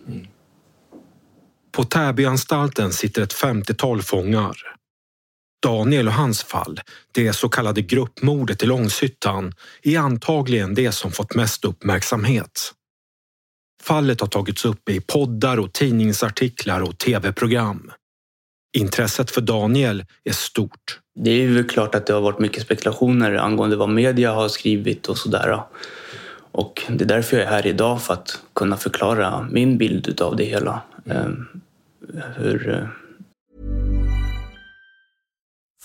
På 1.72 1.84
Täbyanstalten 1.84 2.92
sitter 2.92 3.22
ett 3.22 3.34
50-tal 3.34 4.02
fångar. 4.02 4.75
Daniel 5.62 6.08
och 6.08 6.14
hans 6.14 6.42
fall, 6.42 6.80
det 7.12 7.32
så 7.32 7.48
kallade 7.48 7.82
gruppmordet 7.82 8.62
i 8.62 8.66
Långshyttan, 8.66 9.52
är 9.82 9.98
antagligen 9.98 10.74
det 10.74 10.92
som 10.92 11.12
fått 11.12 11.34
mest 11.34 11.64
uppmärksamhet. 11.64 12.72
Fallet 13.82 14.20
har 14.20 14.28
tagits 14.28 14.64
upp 14.64 14.88
i 14.88 15.00
poddar 15.00 15.58
och 15.58 15.72
tidningsartiklar 15.72 16.80
och 16.80 16.98
tv-program. 16.98 17.92
Intresset 18.76 19.30
för 19.30 19.40
Daniel 19.40 20.04
är 20.24 20.32
stort. 20.32 21.00
Det 21.14 21.30
är 21.30 21.42
ju 21.42 21.64
klart 21.64 21.94
att 21.94 22.06
det 22.06 22.12
har 22.12 22.20
varit 22.20 22.38
mycket 22.38 22.62
spekulationer 22.62 23.34
angående 23.34 23.76
vad 23.76 23.88
media 23.88 24.32
har 24.32 24.48
skrivit 24.48 25.06
och 25.06 25.18
sådär. 25.18 25.62
Och 26.52 26.82
det 26.88 27.04
är 27.04 27.08
därför 27.08 27.36
jag 27.36 27.46
är 27.46 27.50
här 27.50 27.66
idag, 27.66 28.02
för 28.02 28.14
att 28.14 28.40
kunna 28.54 28.76
förklara 28.76 29.48
min 29.50 29.78
bild 29.78 30.20
av 30.20 30.36
det 30.36 30.44
hela. 30.44 30.82
Ehm, 31.10 31.46
hur... 32.36 32.70
Eh, 32.70 32.88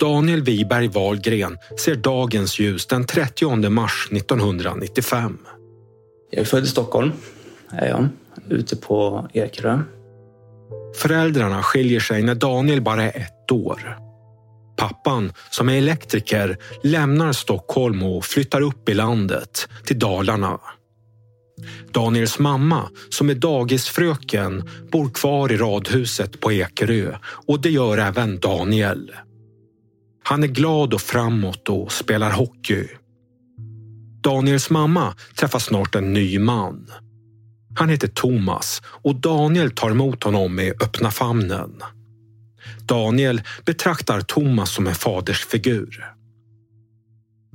Daniel 0.00 0.42
Wiberg 0.42 0.88
Wahlgren 0.88 1.58
ser 1.78 1.94
dagens 1.94 2.58
ljus 2.58 2.86
den 2.86 3.06
30 3.06 3.70
mars 3.70 4.08
1995. 4.12 5.38
Jag 6.30 6.40
är 6.40 6.44
född 6.44 6.64
i 6.64 6.66
Stockholm, 6.66 7.12
är 7.70 7.88
jag, 7.88 8.08
ute 8.48 8.76
på 8.76 9.28
Ekerö. 9.32 9.78
Föräldrarna 10.96 11.62
skiljer 11.62 12.00
sig 12.00 12.22
när 12.22 12.34
Daniel 12.34 12.80
bara 12.80 13.02
är 13.02 13.20
ett 13.20 13.52
år. 13.52 13.98
Pappan, 14.76 15.32
som 15.50 15.68
är 15.68 15.78
elektriker, 15.78 16.58
lämnar 16.82 17.32
Stockholm 17.32 18.02
och 18.02 18.24
flyttar 18.24 18.60
upp 18.60 18.88
i 18.88 18.94
landet, 18.94 19.68
till 19.84 19.98
Dalarna. 19.98 20.60
Daniels 21.92 22.38
mamma, 22.38 22.88
som 23.08 23.30
är 23.30 23.34
dagisfröken, 23.34 24.68
bor 24.92 25.10
kvar 25.10 25.52
i 25.52 25.56
radhuset 25.56 26.40
på 26.40 26.52
Ekerö 26.52 27.16
och 27.24 27.60
det 27.60 27.70
gör 27.70 27.98
även 27.98 28.40
Daniel. 28.40 29.10
Han 30.28 30.42
är 30.42 30.46
glad 30.46 30.94
och 30.94 31.00
framåt 31.00 31.68
och 31.68 31.92
spelar 31.92 32.30
hockey. 32.30 32.88
Daniels 34.20 34.70
mamma 34.70 35.14
träffar 35.34 35.58
snart 35.58 35.94
en 35.94 36.12
ny 36.12 36.38
man. 36.38 36.90
Han 37.78 37.88
heter 37.88 38.08
Thomas 38.08 38.82
och 38.84 39.14
Daniel 39.14 39.70
tar 39.70 39.90
emot 39.90 40.24
honom 40.24 40.54
med 40.54 40.82
öppna 40.82 41.10
famnen. 41.10 41.82
Daniel 42.82 43.42
betraktar 43.64 44.20
Thomas 44.20 44.70
som 44.70 44.86
en 44.86 44.94
fadersfigur. 44.94 46.04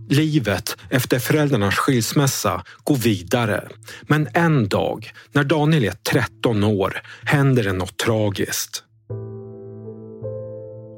Livet 0.10 0.78
efter 0.90 1.20
föräldrarnas 1.20 1.76
skilsmässa 1.76 2.64
går 2.84 2.96
vidare. 2.96 3.70
Men 4.02 4.28
en 4.34 4.68
dag, 4.68 5.12
när 5.32 5.44
Daniel 5.44 5.84
är 5.84 5.92
13 5.92 6.64
år, 6.64 7.02
händer 7.24 7.64
det 7.64 7.74
något 7.74 7.98
tragiskt. 7.98 8.84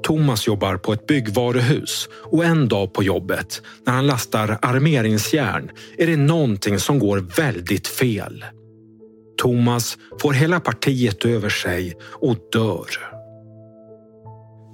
Thomas 0.06 0.48
jobbar 0.48 0.78
på 0.78 0.94
ett 0.94 1.08
byggvaruhus 1.08 2.10
och 2.12 2.46
en 2.46 2.68
dag 2.68 2.94
på 2.94 3.04
jobbet, 3.04 3.62
när 3.86 3.94
han 3.94 4.08
lastar 4.08 4.58
armeringsjärn, 4.62 5.72
är 5.98 6.08
det 6.08 6.18
någonting 6.18 6.80
som 6.80 7.00
går 7.00 7.18
väldigt 7.18 7.88
fel. 7.88 8.46
Thomas 9.38 9.98
får 10.22 10.34
hela 10.34 10.60
partiet 10.60 11.26
över 11.26 11.50
sig 11.50 11.98
och 12.04 12.38
dör. 12.52 12.86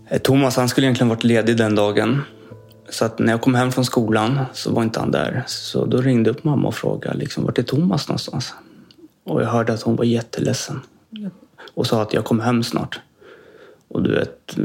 Eh, 0.10 0.22
Thomas 0.22 0.58
han 0.58 0.70
skulle 0.70 0.88
egentligen 0.88 1.10
varit 1.10 1.24
ledig 1.24 1.58
den 1.58 1.76
dagen. 1.76 2.22
Så 2.90 3.06
att 3.06 3.20
när 3.20 3.32
jag 3.32 3.42
kom 3.42 3.56
hem 3.56 3.72
från 3.72 3.86
skolan 3.86 4.40
så 4.54 4.72
var 4.72 4.84
inte 4.84 5.00
han 5.00 5.12
där. 5.12 5.44
Så 5.48 5.86
då 5.86 5.98
ringde 5.98 6.30
jag 6.30 6.38
upp 6.38 6.44
mamma 6.44 6.68
och 6.68 6.76
frågade 6.76 7.18
liksom, 7.18 7.44
vart 7.46 7.58
är 7.58 7.64
Thomas 7.64 8.08
någonstans? 8.08 8.54
Och 9.26 9.42
jag 9.42 9.48
hörde 9.48 9.74
att 9.74 9.82
hon 9.82 9.96
var 9.96 10.06
jätteledsen. 10.06 10.80
Och 11.74 11.88
sa 11.88 12.02
att 12.02 12.14
jag 12.14 12.26
kom 12.26 12.40
hem 12.40 12.64
snart. 12.64 13.00
Och 13.92 14.04
du 14.04 14.12
vet, 14.12 14.58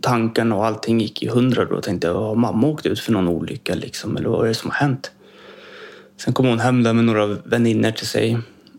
tankarna 0.00 0.54
och 0.54 0.66
allting 0.66 1.00
gick 1.00 1.22
i 1.22 1.28
hundra 1.28 1.64
då. 1.64 1.74
Jag 1.74 1.82
tänkte, 1.82 2.08
har 2.08 2.34
mamma 2.34 2.66
åkt 2.66 2.86
ut 2.86 3.00
för 3.00 3.12
någon 3.12 3.28
olycka 3.28 3.74
liksom? 3.74 4.16
Eller 4.16 4.28
vad 4.28 4.44
är 4.44 4.48
det 4.48 4.54
som 4.54 4.70
har 4.70 4.76
hänt? 4.76 5.12
Sen 6.16 6.32
kom 6.32 6.46
hon 6.46 6.60
hem 6.60 6.82
där 6.82 6.92
med 6.92 7.04
några 7.04 7.26
vänner 7.26 7.92
till 7.92 8.06
sig 8.06 8.38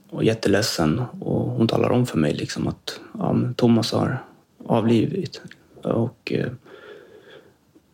och 0.10 0.24
jätteledsen. 0.24 1.02
Och 1.20 1.42
hon 1.42 1.68
talar 1.68 1.90
om 1.90 2.06
för 2.06 2.18
mig 2.18 2.34
liksom 2.34 2.68
att 2.68 3.00
ja, 3.18 3.36
Thomas 3.56 3.92
har 3.92 4.24
avlidit. 4.66 5.42
Och 5.84 6.32
eh, 6.32 6.52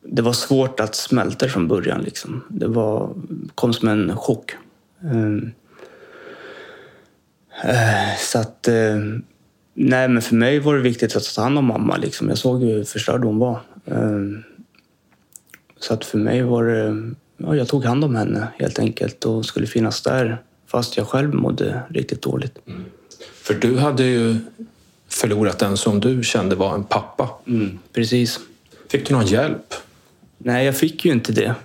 det 0.02 0.22
var 0.22 0.34
svårt 0.34 0.80
att 0.80 0.96
smälta 0.96 1.46
det 1.46 1.52
från 1.52 1.68
början. 1.68 2.02
Liksom. 2.02 2.44
Det 2.50 2.68
var, 2.68 3.14
kom 3.56 3.74
som 3.74 3.88
en 3.88 4.18
chock. 4.18 4.56
Ehm, 5.02 5.52
eh, 7.64 8.18
så 8.20 8.40
att... 8.40 8.68
Eh, 8.68 8.98
nej, 9.78 10.08
men 10.08 10.22
för 10.22 10.36
mig 10.36 10.60
var 10.60 10.76
det 10.76 10.82
viktigt 10.82 11.16
att 11.16 11.36
ta 11.36 11.42
hand 11.42 11.58
om 11.58 11.66
mamma. 11.66 11.98
Liksom. 11.98 12.30
Jag 12.30 12.38
såg 12.38 12.64
ju 12.64 12.72
hur 12.74 12.84
förstörd 12.84 13.24
hon 13.24 13.40
var. 13.40 13.60
Eh, 13.86 14.22
så 15.80 15.94
att 15.94 16.06
för 16.06 16.18
mig 16.18 16.42
var 16.44 16.64
det... 16.64 17.12
Ja, 17.38 17.56
jag 17.56 17.68
tog 17.68 17.86
hand 17.86 18.04
om 18.04 18.16
henne 18.16 18.48
helt 18.60 18.80
enkelt 18.80 19.26
och 19.26 19.46
skulle 19.46 19.68
finnas 19.68 20.02
där 20.02 20.38
fast 20.68 20.98
jag 20.98 21.08
själv 21.08 21.34
mådde 21.34 21.82
riktigt 21.90 22.22
dåligt. 22.22 22.60
För 23.42 23.54
du 23.54 23.78
hade 23.78 24.04
ju 24.04 24.36
förlorat 25.10 25.62
en 25.62 25.78
som 25.78 26.00
du 26.00 26.24
kände 26.24 26.56
var 26.56 26.76
en 26.76 26.84
pappa. 26.84 27.30
Mm, 27.48 27.80
precis. 27.94 28.40
Fick 28.92 29.08
du 29.08 29.14
någon 29.14 29.26
hjälp? 29.26 29.74
Nej, 30.38 30.66
jag 30.66 30.78
fick 30.78 31.06
ju 31.06 31.12
inte 31.12 31.32
det. 31.32 31.56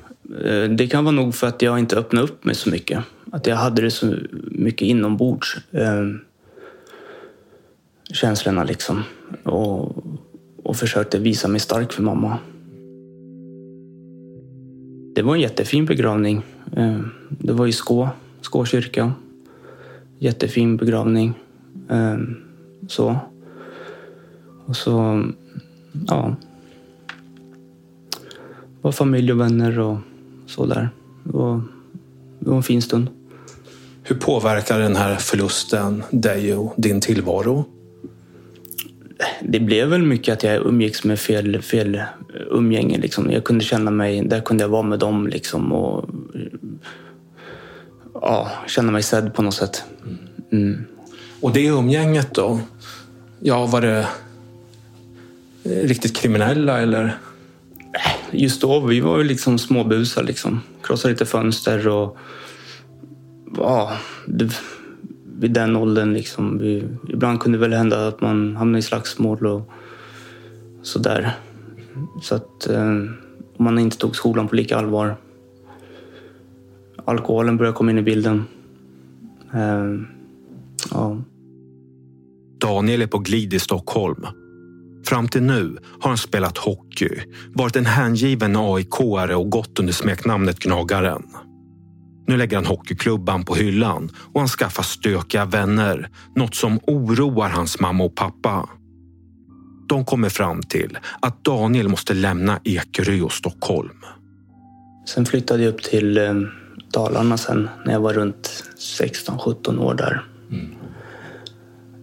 Eh, 0.45 0.71
Det 0.71 0.87
kan 0.87 1.04
vara 1.04 1.14
nog 1.14 1.35
för 1.35 1.47
att 1.47 1.62
jag 1.62 1.78
inte 1.78 1.97
öppnade 1.97 2.25
upp 2.25 2.45
mig 2.45 2.54
så 2.54 2.71
mycket. 2.71 3.00
Att 3.33 3.47
jag 3.47 3.57
hade 3.57 3.83
det 3.83 3.90
så 3.90 4.14
mycket 4.50 4.87
inombords. 4.88 5.57
Känslorna 8.12 8.64
liksom. 8.64 9.02
Och, 9.42 10.04
och 10.62 10.76
försökte 10.76 11.19
visa 11.19 11.49
mig 11.49 11.61
stark 11.61 11.92
för 11.92 12.02
mamma. 12.02 12.38
Det 15.14 15.23
var 15.23 15.35
en 15.35 15.40
jättefin 15.40 15.87
begravning. 15.87 16.42
Eh, 16.76 17.00
det 17.28 17.52
var 17.52 17.66
i 17.66 17.73
Skå, 17.73 18.09
Skå 18.40 18.64
kyrka. 18.64 19.12
Jättefin 20.19 20.76
begravning. 20.76 21.35
Eh, 21.90 22.19
så. 22.88 23.16
Och 24.66 24.76
så, 24.76 25.25
ja 26.07 26.37
var 28.83 28.92
familj 28.92 29.33
och 29.33 29.40
vänner 29.40 29.78
och 29.78 29.99
så 30.47 30.66
där. 30.66 30.88
Det 31.25 31.33
var 31.33 31.62
det 32.38 32.50
var 32.50 32.57
en 32.57 32.62
fin 32.62 32.83
stund. 32.83 33.09
Hur 34.02 34.16
påverkar 34.16 34.78
den 34.78 34.97
här 34.97 35.16
förlusten 35.16 36.02
dig 36.11 36.54
och 36.54 36.75
din 36.76 37.00
tillvaro? 37.00 37.64
Det 39.43 39.61
blev 39.61 39.88
väl 39.88 40.02
mycket 40.02 40.33
att 40.33 40.43
jag 40.43 40.67
umgicks 40.67 41.05
med 41.05 41.21
fel, 41.21 41.62
fel 41.62 42.02
umgänge. 42.50 42.99
Liksom. 42.99 43.31
Jag 43.31 43.45
kunde 43.45 43.64
känna 43.64 43.91
mig, 43.91 44.25
där 44.25 44.41
kunde 44.41 44.64
jag 44.64 44.69
vara 44.69 44.83
med 44.83 44.99
dem 44.99 45.26
liksom, 45.26 45.73
och 45.73 46.11
ja, 48.14 48.50
känna 48.67 48.93
mig 48.93 49.02
sedd 49.02 49.35
på 49.35 49.43
något 49.43 49.55
sätt. 49.55 49.85
Mm. 50.52 50.85
Och 51.41 51.52
det 51.52 51.67
umgänget 51.67 52.35
då? 52.35 52.61
Ja, 53.41 53.67
var 53.67 53.81
det 53.81 54.07
riktigt 55.64 56.17
kriminella 56.17 56.81
eller? 56.81 57.19
Just 58.31 58.61
då, 58.61 58.81
vi 58.81 59.00
var 59.00 59.19
ju 59.19 59.25
liksom 59.25 59.59
småbusar 59.59 60.23
liksom. 60.23 60.61
Krossade 60.83 61.14
lite 61.14 61.26
fönster 61.26 61.88
och 61.88 62.17
ja, 63.57 63.93
det, 64.26 64.50
vid 65.43 65.53
den 65.53 65.77
åldern 65.77 66.13
liksom. 66.13 66.59
Vi, 66.59 66.85
ibland 67.09 67.41
kunde 67.41 67.59
det 67.59 67.63
väl 67.63 67.73
hända 67.73 68.09
att 68.09 68.21
man 68.21 68.57
hamnade 68.57 68.79
i 68.79 68.83
slagsmål 68.83 69.47
och 69.47 69.71
sådär. 70.83 71.33
Så 72.23 72.35
att 72.35 72.69
eh, 72.71 72.95
man 73.57 73.79
inte 73.79 73.99
tog 73.99 74.17
skolan 74.17 74.49
på 74.49 74.55
lika 74.55 74.77
allvar. 74.77 75.17
Alkoholen 77.05 77.57
började 77.57 77.77
komma 77.77 77.91
in 77.91 77.99
i 77.99 78.03
bilden. 78.03 78.45
Eh, 79.55 80.01
ja. 80.91 81.23
Daniel 82.59 83.03
är 83.03 83.07
på 83.07 83.19
glid 83.19 83.55
i 83.55 83.59
Stockholm. 83.59 84.27
Fram 85.05 85.29
till 85.29 85.43
nu 85.43 85.77
har 86.01 86.09
han 86.09 86.19
spelat 86.19 86.59
hockey, 86.59 87.21
varit 87.55 87.77
en 87.77 87.87
hängiven 87.87 88.57
AIK-are 88.57 89.35
och 89.35 89.51
gått 89.51 89.79
under 89.79 89.93
smeknamnet 89.93 90.59
Gnagaren. 90.59 91.23
Nu 92.26 92.37
lägger 92.37 92.57
han 92.57 92.67
hockeyklubban 92.67 93.45
på 93.45 93.55
hyllan 93.55 94.11
och 94.33 94.41
han 94.41 94.49
skaffar 94.49 94.83
stökiga 94.83 95.45
vänner. 95.45 96.09
Något 96.37 96.55
som 96.55 96.81
oroar 96.87 97.49
hans 97.49 97.81
mamma 97.81 98.05
och 98.05 98.14
pappa. 98.14 98.69
De 99.88 100.05
kommer 100.05 100.29
fram 100.29 100.62
till 100.62 100.99
att 101.21 101.45
Daniel 101.45 101.88
måste 101.88 102.14
lämna 102.14 102.61
Ekerö 102.64 103.21
och 103.21 103.33
Stockholm. 103.33 104.05
Sen 105.09 105.26
flyttade 105.26 105.62
jag 105.62 105.75
upp 105.75 105.83
till 105.83 106.19
eh, 106.19 106.35
Dalarna 106.93 107.37
sen 107.37 107.69
när 107.85 107.93
jag 107.93 108.00
var 108.00 108.12
runt 108.12 108.64
16-17 108.79 109.79
år 109.79 109.95
där. 109.95 110.26
Mm. 110.50 110.75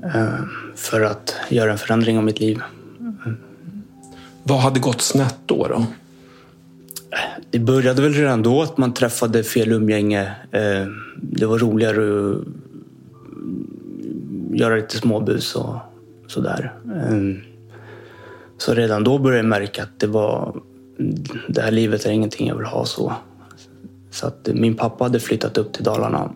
Eh, 0.03 0.39
för 0.75 1.01
att 1.01 1.35
göra 1.49 1.71
en 1.71 1.77
förändring 1.77 2.17
av 2.17 2.23
mitt 2.23 2.39
liv. 2.39 2.61
Vad 4.43 4.59
hade 4.59 4.79
gått 4.79 5.01
snett 5.01 5.37
då? 5.45 5.67
då? 5.67 5.85
Det 7.49 7.59
började 7.59 8.01
väl 8.01 8.13
redan 8.13 8.43
då 8.43 8.61
att 8.61 8.77
man 8.77 8.93
träffade 8.93 9.43
fel 9.43 9.71
umgänge. 9.71 10.21
Eh, 10.51 10.87
det 11.21 11.45
var 11.45 11.57
roligare 11.59 12.29
att 12.29 12.45
mm, 13.33 14.55
göra 14.55 14.75
lite 14.75 14.97
småbus 14.97 15.55
och 15.55 15.75
sådär. 16.27 16.73
Eh, 16.85 17.43
så 18.57 18.73
redan 18.73 19.03
då 19.03 19.17
började 19.17 19.37
jag 19.37 19.45
märka 19.45 19.83
att 19.83 19.99
det 19.99 20.07
var 20.07 20.61
mm, 20.99 21.15
det 21.47 21.61
här 21.61 21.71
livet 21.71 22.05
är 22.05 22.11
ingenting 22.11 22.47
jag 22.47 22.55
vill 22.55 22.65
ha 22.65 22.85
så. 22.85 23.13
Så 24.11 24.27
att 24.27 24.49
min 24.53 24.75
pappa 24.75 25.03
hade 25.03 25.19
flyttat 25.19 25.57
upp 25.57 25.73
till 25.73 25.83
Dalarna. 25.83 26.31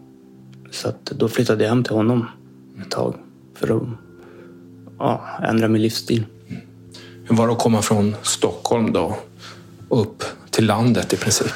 Så 0.72 0.90
att 0.90 1.06
då 1.06 1.28
flyttade 1.28 1.64
jag 1.64 1.70
hem 1.70 1.84
till 1.84 1.96
honom 1.96 2.28
ett 2.82 2.92
tag 2.92 3.16
för 3.56 3.78
att 3.78 3.84
ja, 5.00 5.22
ändra 5.44 5.68
min 5.68 5.82
livsstil. 5.82 6.26
Mm. 6.48 6.62
Hur 7.24 7.36
var 7.36 7.48
det 7.48 7.54
att 7.54 7.60
komma 7.60 7.82
från 7.82 8.16
Stockholm 8.22 8.94
då 8.94 9.18
upp 9.90 10.24
till 10.54 10.66
landet 10.66 11.14
i 11.14 11.18
princip? 11.18 11.54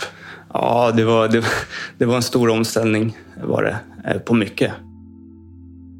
Ja, 0.53 0.91
det 0.95 1.03
var, 1.03 1.27
det, 1.27 1.45
det 1.97 2.05
var 2.05 2.15
en 2.15 2.23
stor 2.23 2.49
omställning 2.49 3.17
var 3.43 3.63
det, 3.63 3.79
eh, 4.11 4.21
på 4.21 4.33
mycket. 4.33 4.73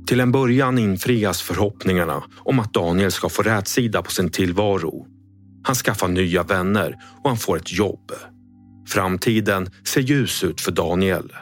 Till 0.07 0.19
en 0.19 0.31
början 0.31 0.77
infrias 0.77 1.41
förhoppningarna 1.41 2.23
om 2.39 2.59
att 2.59 2.73
Daniel 2.73 3.11
ska 3.11 3.29
få 3.29 3.41
rätsida 3.41 4.01
på 4.01 4.11
sin 4.11 4.29
tillvaro. 4.29 5.07
Han 5.63 5.75
skaffar 5.75 6.07
nya 6.07 6.43
vänner 6.43 6.97
och 7.23 7.29
han 7.29 7.37
får 7.37 7.57
ett 7.57 7.71
jobb. 7.71 8.11
Framtiden 8.87 9.69
ser 9.87 10.01
ljus 10.01 10.43
ut 10.43 10.61
för 10.61 10.71
Daniel. 10.71 11.33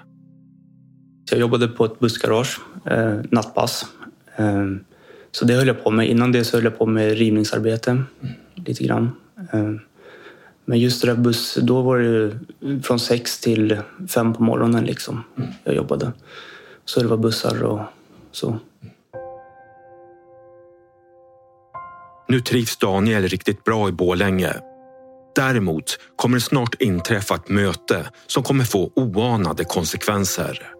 Jag 1.31 1.39
jobbade 1.39 1.67
på 1.67 1.85
ett 1.85 1.99
bussgarage, 1.99 2.59
eh, 2.85 3.15
nattpass. 3.31 3.85
Eh, 4.35 4.65
så 5.31 5.45
det 5.45 5.53
höll 5.53 5.67
jag 5.67 5.83
på 5.83 5.91
med. 5.91 6.09
Innan 6.09 6.31
det 6.31 6.43
så 6.43 6.57
höll 6.57 6.63
jag 6.63 6.77
på 6.77 6.85
med 6.85 7.17
rivningsarbete 7.17 7.91
mm. 7.91 8.05
lite 8.55 8.83
grann. 8.83 9.11
Eh, 9.53 9.71
men 10.65 10.79
just 10.79 11.01
det 11.01 11.07
där 11.07 11.15
buss, 11.15 11.57
då 11.61 11.81
var 11.81 11.99
det 11.99 12.39
från 12.83 12.99
sex 12.99 13.39
till 13.39 13.79
fem 14.07 14.33
på 14.33 14.43
morgonen 14.43 14.85
liksom 14.85 15.23
mm. 15.37 15.49
jag 15.63 15.75
jobbade. 15.75 16.11
Så 16.85 16.99
det 16.99 17.07
var 17.07 17.17
bussar 17.17 17.63
och 17.63 17.79
så. 18.31 18.59
Nu 22.27 22.41
trivs 22.41 22.77
Daniel 22.77 23.27
riktigt 23.27 23.63
bra 23.63 23.89
i 23.89 23.91
Bålänge. 23.91 24.53
Däremot 25.35 25.99
kommer 26.15 26.37
det 26.37 26.41
snart 26.41 26.81
inträffa 26.81 27.35
ett 27.35 27.49
möte 27.49 28.09
som 28.27 28.43
kommer 28.43 28.63
få 28.63 28.91
oanade 28.95 29.63
konsekvenser. 29.63 30.71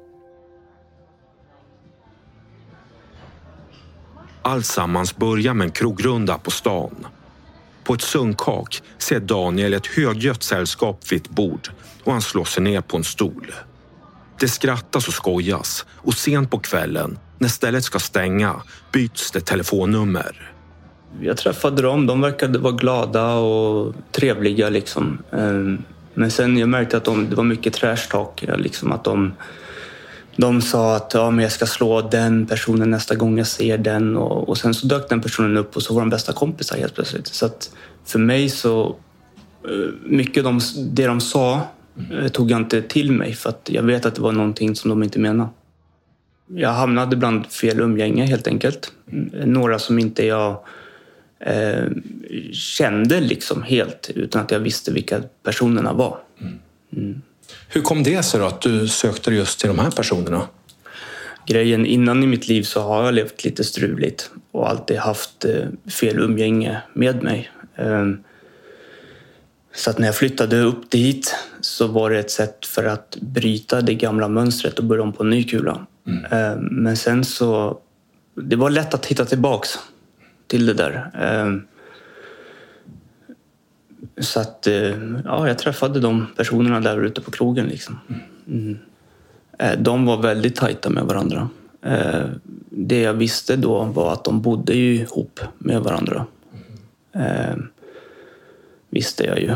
Alltsammans 4.42 5.16
börjar 5.16 5.54
med 5.54 5.66
en 5.66 5.72
krogrunda 5.72 6.38
på 6.38 6.52
stan. 6.52 7.08
På 7.86 7.94
ett 7.94 8.02
sunkak 8.02 8.82
ser 8.98 9.20
Daniel 9.20 9.74
ett 9.74 9.88
högljutt 9.88 10.44
sällskap 10.44 11.12
vid 11.12 11.22
ett 11.22 11.30
bord 11.30 11.70
och 12.04 12.12
han 12.12 12.22
slår 12.22 12.46
sig 12.46 12.64
ner 12.64 12.82
på 12.82 12.98
en 12.98 13.04
stol. 13.04 13.54
Det 14.40 14.48
skrattas 14.48 15.08
och 15.08 15.14
skojas 15.14 15.86
och 15.96 16.14
sent 16.14 16.52
på 16.52 16.60
kvällen, 16.60 17.20
när 17.38 17.50
stället 17.50 17.84
ska 17.84 18.00
stänga, 18.00 18.62
byts 18.92 19.32
det 19.32 19.42
telefonnummer. 19.42 20.52
Jag 21.22 21.38
träffade 21.38 21.82
dem. 21.82 22.08
De 22.08 22.22
verkade 22.22 22.60
vara 22.60 22.74
glada 22.74 23.34
och 23.34 23.94
trevliga. 24.12 24.70
Liksom. 24.70 25.18
Ehm, 25.32 25.84
men 26.14 26.32
sen 26.32 26.58
jag 26.58 26.70
märkte 26.70 26.98
att 26.98 27.06
de, 27.06 27.30
det 27.30 27.36
var 27.36 27.44
mycket 27.44 27.74
trash 27.74 28.10
talk. 28.12 28.44
Liksom 28.58 28.92
att 28.92 29.04
de 29.04 29.34
de 30.36 30.62
sa 30.62 30.96
att 30.96 31.14
ja, 31.14 31.32
men 31.32 31.44
jag 31.44 31.52
ska 31.52 31.66
slå 31.66 32.02
den 32.02 32.46
personen 32.46 32.90
nästa 32.90 33.16
gång 33.16 33.38
jag 33.38 33.48
ser 33.48 33.78
den 33.78 34.18
och, 34.18 34.50
och 34.50 34.58
sen 34.58 34.74
så 34.74 34.88
dök 34.88 35.10
den 35.10 35.22
personen 35.22 35.58
upp 35.58 35.76
och 35.76 35.84
så 35.84 35.94
var 35.94 36.02
de 36.02 36.10
bästa 36.10 36.34
kompisar 36.34 36.78
helt 36.78 36.96
plötsligt. 36.96 37.28
Så 37.28 37.46
att 37.46 37.72
för 38.06 38.20
mig 38.20 38.50
så, 38.50 38.96
eh, 39.64 39.94
mycket 40.04 40.46
av 40.46 40.54
de, 40.54 40.60
det 40.78 41.08
de 41.08 41.22
sa 41.22 41.62
eh, 42.12 42.28
tog 42.28 42.52
jag 42.52 42.60
inte 42.60 42.82
till 42.82 43.12
mig 43.12 43.34
för 43.34 43.50
att 43.50 43.70
jag 43.72 43.84
vet 43.84 44.06
att 44.06 44.16
det 44.16 44.22
var 44.22 44.32
någonting 44.32 44.76
som 44.76 44.90
de 44.90 45.04
inte 45.04 45.20
menade. 45.20 45.50
Jag 46.48 46.70
hamnade 46.70 47.16
bland 47.16 47.46
fel 47.46 47.80
umgänge 47.80 48.26
helt 48.26 48.48
enkelt. 48.48 48.92
Några 49.46 49.80
som 49.80 50.00
inte 50.00 50.26
jag 50.26 50.64
eh, 51.40 51.86
kände 52.52 53.20
liksom 53.20 53.64
helt 53.64 54.12
utan 54.16 54.42
att 54.42 54.52
jag 54.52 54.60
visste 54.60 54.92
vilka 54.92 55.22
personerna 55.44 55.94
var. 55.94 56.18
Mm. 56.94 57.22
Hur 57.68 57.82
kom 57.82 58.04
det 58.04 58.24
sig 58.24 58.40
då 58.40 58.46
att 58.46 58.62
du 58.62 58.88
sökte 58.88 59.32
just 59.32 59.60
till 59.60 59.68
de 59.68 59.80
här 59.80 59.92
personerna? 59.92 60.48
Grejen 61.48 61.86
innan 61.86 62.24
i 62.24 62.28
mitt 62.28 62.48
liv 62.48 62.64
så 62.64 62.82
har 62.82 63.06
jag 63.06 63.14
levt 63.14 63.44
lite 63.44 63.64
struligt 63.64 64.30
och 64.52 64.70
alltid 64.70 64.98
haft 64.98 65.46
eh, 65.46 65.92
fel 65.92 66.20
umgänge 66.20 66.82
med 66.94 67.24
mig. 67.24 67.52
Ehm, 67.76 68.24
så 69.76 69.90
att 69.90 69.98
när 69.98 70.06
jag 70.06 70.16
flyttade 70.16 70.62
upp 70.62 70.92
dit 70.92 71.36
så 71.62 71.88
var 71.88 72.10
det 72.10 72.20
ett 72.20 72.32
sätt 72.32 72.66
för 72.66 72.84
att 72.84 73.18
bryta 73.22 73.82
det 73.82 73.94
gamla 73.94 74.28
mönstret 74.28 74.80
och 74.80 74.86
börja 74.86 75.04
om 75.04 75.14
på 75.14 75.24
en 75.24 75.30
ny 75.30 75.44
kula. 75.44 75.86
Mm. 76.08 76.26
Ehm, 76.32 76.60
men 76.60 76.98
sen 76.98 77.26
så... 77.26 77.80
Det 78.36 78.56
var 78.56 78.70
lätt 78.70 78.94
att 78.94 79.06
hitta 79.06 79.26
tillbaks 79.26 79.70
till 80.48 80.66
det 80.66 80.74
där. 80.74 81.12
Så 84.18 84.40
att, 84.40 84.68
eh, 84.68 84.74
ja, 85.26 85.48
jag 85.48 85.58
träffade 85.58 86.00
de 86.00 86.28
personerna 86.36 86.80
där 86.80 87.06
ute 87.06 87.22
på 87.22 87.32
krogen. 87.32 87.66
Liksom. 87.66 88.00
Mm. 88.48 88.78
Eh, 89.60 89.80
de 89.80 90.06
var 90.06 90.22
väldigt 90.22 90.56
tajta 90.56 90.90
med 90.90 91.04
varandra. 91.04 91.50
Eh, 91.82 92.26
det 92.70 93.02
jag 93.02 93.14
visste 93.14 93.56
då 93.56 93.84
var 93.84 94.14
att 94.14 94.24
de 94.24 94.42
bodde 94.42 94.74
ju 94.74 94.96
ihop 94.96 95.40
med 95.58 95.82
varandra. 95.82 96.26
Visste 98.90 99.24
jag 99.24 99.40
ju. 99.40 99.56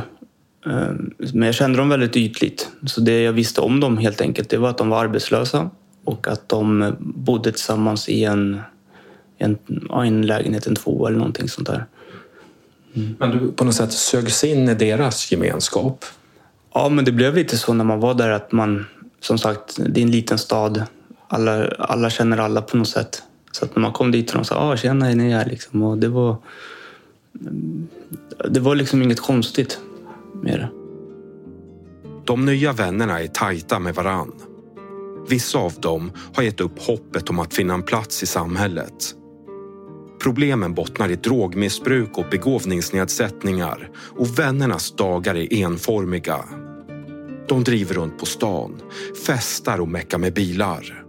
Men 1.33 1.41
jag 1.41 1.55
kände 1.55 1.77
dem 1.77 1.89
väldigt 1.89 2.17
ytligt. 2.17 2.69
Så 2.85 3.01
det 3.01 3.21
jag 3.21 3.33
visste 3.33 3.61
om 3.61 3.79
dem 3.79 3.97
helt 3.97 4.21
enkelt, 4.21 4.49
det 4.49 4.57
var 4.57 4.69
att 4.69 4.77
de 4.77 4.89
var 4.89 5.03
arbetslösa 5.03 5.69
och 6.03 6.27
att 6.27 6.49
de 6.49 6.95
bodde 6.99 7.51
tillsammans 7.51 8.09
i 8.09 8.23
en, 8.23 8.61
en, 9.37 9.57
en 9.89 10.21
lägenhet, 10.21 10.67
en 10.67 10.75
två 10.75 11.07
eller 11.07 11.17
någonting 11.17 11.49
sånt 11.49 11.67
där. 11.67 11.85
Mm. 12.93 13.15
Men 13.19 13.31
du 13.31 13.51
på 13.51 13.63
något 13.63 13.75
sätt 13.75 13.91
sögs 13.91 14.43
in 14.43 14.69
i 14.69 14.75
deras 14.75 15.31
gemenskap? 15.31 16.05
Ja, 16.73 16.89
men 16.89 17.05
det 17.05 17.11
blev 17.11 17.35
lite 17.35 17.57
så 17.57 17.73
när 17.73 17.85
man 17.85 17.99
var 17.99 18.13
där 18.13 18.29
att 18.29 18.51
man, 18.51 18.85
som 19.19 19.37
sagt, 19.37 19.79
det 19.89 20.01
är 20.01 20.03
en 20.03 20.11
liten 20.11 20.37
stad. 20.37 20.83
Alla, 21.27 21.67
alla 21.67 22.09
känner 22.09 22.37
alla 22.37 22.61
på 22.61 22.77
något 22.77 22.87
sätt. 22.87 23.23
Så 23.51 23.65
att 23.65 23.75
när 23.75 23.81
man 23.81 23.91
kom 23.91 24.11
dit 24.11 24.29
och 24.29 24.35
de 24.35 24.45
sa 24.45 24.55
ah, 24.55 24.77
“tjena, 24.77 25.11
är 25.11 25.15
ni 25.15 25.31
här?” 25.31 25.45
liksom, 25.45 25.83
och 25.83 25.97
det 25.97 26.07
var... 26.07 26.37
Det 28.49 28.59
var 28.59 28.75
liksom 28.75 29.01
inget 29.01 29.19
konstigt 29.19 29.79
med 30.33 30.59
det. 30.59 30.69
De 32.25 32.45
nya 32.45 32.73
vännerna 32.73 33.21
är 33.21 33.27
tajta 33.27 33.79
med 33.79 33.95
varann. 33.95 34.31
Vissa 35.29 35.59
av 35.59 35.73
dem 35.79 36.11
har 36.33 36.43
gett 36.43 36.61
upp 36.61 36.79
hoppet 36.79 37.29
om 37.29 37.39
att 37.39 37.53
finna 37.53 37.73
en 37.73 37.83
plats 37.83 38.23
i 38.23 38.25
samhället. 38.25 39.15
Problemen 40.19 40.73
bottnar 40.73 41.09
i 41.09 41.15
drogmissbruk 41.15 42.17
och 42.17 42.25
begåvningsnedsättningar 42.31 43.89
och 43.95 44.39
vännernas 44.39 44.91
dagar 44.95 45.35
är 45.35 45.53
enformiga. 45.53 46.45
De 47.47 47.63
driver 47.63 47.95
runt 47.95 48.19
på 48.19 48.25
stan, 48.25 48.81
festar 49.25 49.81
och 49.81 49.87
meckar 49.87 50.17
med 50.17 50.33
bilar. 50.33 51.05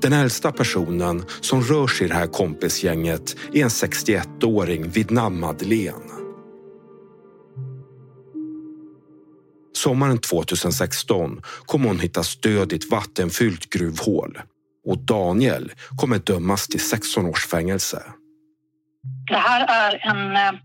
Den 0.00 0.12
äldsta 0.12 0.52
personen 0.52 1.24
som 1.40 1.62
rör 1.62 1.86
sig 1.86 2.04
i 2.04 2.08
det 2.08 2.14
här 2.14 2.26
kompisgänget 2.26 3.36
är 3.52 3.62
en 3.62 3.68
61-åring 3.68 4.88
vid 4.88 5.10
namn 5.10 5.40
Madeleine. 5.40 6.12
Sommaren 9.76 10.18
2016 10.18 11.42
kommer 11.66 11.88
hon 11.88 11.98
hitta 11.98 12.22
stöd 12.22 12.72
i 12.72 12.76
ett 12.76 12.90
vattenfyllt 12.90 13.70
gruvhål 13.70 14.38
och 14.84 14.98
Daniel 14.98 15.72
kommer 15.96 16.18
dömas 16.18 16.68
till 16.68 16.80
16 16.80 17.26
års 17.26 17.46
fängelse. 17.46 18.02
Det 19.30 19.36
här 19.36 19.66
är 19.68 20.10
en, 20.10 20.36
eh, 20.36 20.60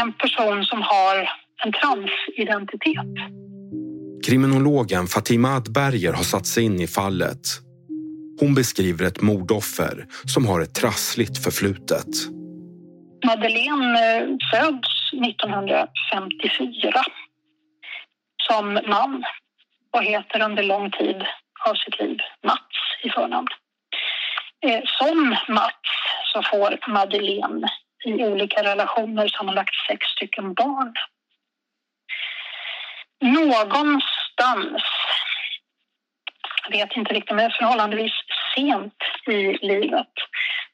en 0.00 0.12
person 0.12 0.64
som 0.64 0.82
har 0.82 1.30
en 1.64 1.72
transidentitet. 1.72 3.14
Kriminologen 4.26 5.06
Fatima 5.06 5.48
Adberger 5.48 6.12
har 6.12 6.22
satt 6.22 6.46
sig 6.46 6.64
in 6.64 6.80
i 6.80 6.86
fallet. 6.86 7.40
Hon 8.40 8.54
beskriver 8.54 9.04
ett 9.04 9.20
mordoffer 9.20 10.06
som 10.24 10.46
har 10.46 10.60
ett 10.60 10.74
trassligt 10.74 11.44
förflutet. 11.44 12.06
Madeleine 13.26 14.16
eh, 14.16 14.26
föds 14.52 15.12
1954 15.12 17.02
som 18.48 18.74
man 18.74 19.24
och 19.92 20.02
heter 20.02 20.42
under 20.42 20.62
lång 20.62 20.90
tid 20.90 21.16
av 21.68 21.74
sitt 21.74 22.00
liv 22.00 22.18
Mats 22.46 22.69
i 23.02 23.10
förnamn. 23.10 23.48
Eh, 24.66 24.82
som 24.84 25.36
Mats 25.48 25.74
så 26.32 26.42
får 26.42 26.90
Madeleine 26.90 27.68
i 28.04 28.12
olika 28.12 28.62
relationer 28.62 29.28
sammanlagt 29.28 29.74
sex 29.88 30.06
stycken 30.06 30.54
barn. 30.54 30.94
Någonstans, 33.20 34.82
jag 36.64 36.70
vet 36.70 36.96
inte 36.96 37.14
riktigt, 37.14 37.36
men 37.36 37.50
förhållandevis 37.50 38.12
sent 38.54 38.94
i 39.26 39.66
livet 39.66 40.12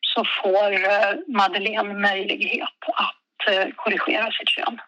så 0.01 0.25
får 0.43 0.73
eh, 0.73 1.15
Madeleine 1.27 1.95
möjlighet 1.95 2.79
att 2.95 3.49
eh, 3.49 3.69
korrigera 3.77 4.33
sitt 4.33 4.49
kön 4.49 4.81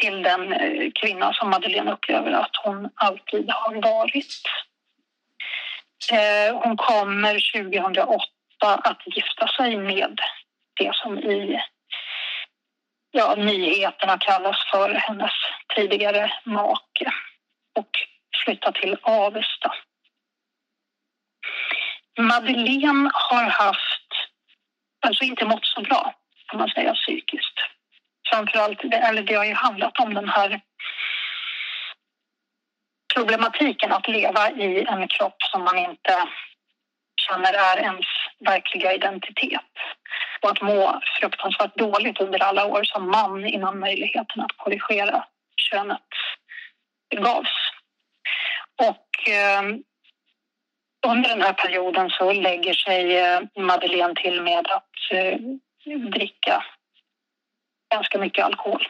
till 0.00 0.22
den 0.22 0.52
eh, 0.52 0.90
kvinna 0.94 1.32
som 1.32 1.50
Madeleine 1.50 1.92
upplever 1.92 2.32
att 2.32 2.56
hon 2.64 2.90
alltid 2.94 3.50
har 3.50 3.74
varit. 3.82 4.42
Eh, 6.12 6.56
hon 6.62 6.76
kommer 6.76 7.52
2008 7.62 8.24
att 8.60 9.02
gifta 9.06 9.48
sig 9.48 9.76
med 9.76 10.20
det 10.80 10.94
som 10.94 11.18
i 11.18 11.60
ja, 13.10 13.34
nyheterna 13.34 14.18
kallas 14.18 14.56
för 14.70 14.94
hennes 14.94 15.32
tidigare 15.76 16.32
make 16.44 17.12
och 17.78 17.90
flytta 18.44 18.72
till 18.72 18.96
Avesta. 19.02 19.74
Madeleine 22.20 23.10
har 23.14 23.44
haft, 23.44 24.08
alltså 25.06 25.24
inte 25.24 25.44
mått 25.44 25.64
så 25.64 25.80
bra 25.80 26.14
kan 26.48 26.60
man 26.60 26.68
säga 26.68 26.94
psykiskt. 26.94 27.58
Framförallt, 28.30 28.84
eller 28.84 29.22
det 29.22 29.34
har 29.34 29.44
ju 29.44 29.54
handlat 29.54 29.98
om 29.98 30.14
den 30.14 30.28
här 30.28 30.60
problematiken 33.18 33.92
att 33.92 34.08
leva 34.08 34.50
i 34.50 34.84
en 34.88 35.08
kropp 35.08 35.42
som 35.42 35.64
man 35.64 35.78
inte 35.78 36.14
känner 37.28 37.52
är 37.52 37.76
ens 37.82 38.06
verkliga 38.38 38.94
identitet 38.94 39.72
och 40.42 40.50
att 40.50 40.62
må 40.62 41.00
fruktansvärt 41.20 41.76
dåligt 41.76 42.20
under 42.20 42.42
alla 42.42 42.66
år 42.66 42.84
som 42.84 43.10
man 43.10 43.46
innan 43.46 43.78
möjligheten 43.78 44.40
att 44.40 44.56
korrigera 44.56 45.24
könet 45.56 46.10
gavs. 47.16 47.56
Och 48.76 49.28
eh, 49.28 49.62
under 51.06 51.28
den 51.28 51.42
här 51.42 51.52
perioden 51.52 52.10
så 52.10 52.32
lägger 52.32 52.74
sig 52.74 53.18
eh, 53.18 53.40
Madeleine 53.56 54.14
till 54.14 54.42
med 54.42 54.66
att 54.66 55.12
eh, 55.12 55.38
dricka 56.12 56.64
ganska 57.94 58.18
mycket 58.18 58.44
alkohol. 58.44 58.86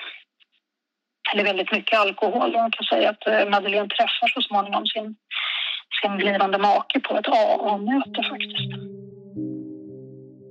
Eller 1.32 1.44
väldigt 1.44 1.72
mycket 1.72 1.98
alkohol. 1.98 2.52
Man 2.52 2.70
kan 2.70 2.84
säga 2.84 3.10
att 3.10 3.26
eh, 3.26 3.50
Madeleine 3.50 3.88
träffar 3.88 4.28
så 4.34 4.40
småningom 4.48 4.86
sin, 4.86 5.16
sin 6.00 6.16
blivande 6.16 6.58
make 6.58 7.00
på 7.00 7.18
ett 7.18 7.28
AA-möte 7.28 8.22
faktiskt. 8.30 8.70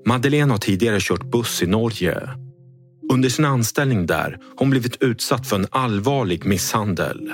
Madeleine 0.06 0.52
har 0.52 0.58
tidigare 0.58 0.98
kört 1.00 1.24
buss 1.24 1.64
i 1.64 1.68
Norge. 1.68 2.16
Under 3.14 3.30
sin 3.30 3.46
anställning 3.46 4.06
där 4.06 4.32
har 4.32 4.58
hon 4.58 4.70
blivit 4.70 5.04
utsatt 5.04 5.50
för 5.50 5.56
en 5.56 5.68
allvarlig 5.72 6.46
misshandel. 6.46 7.32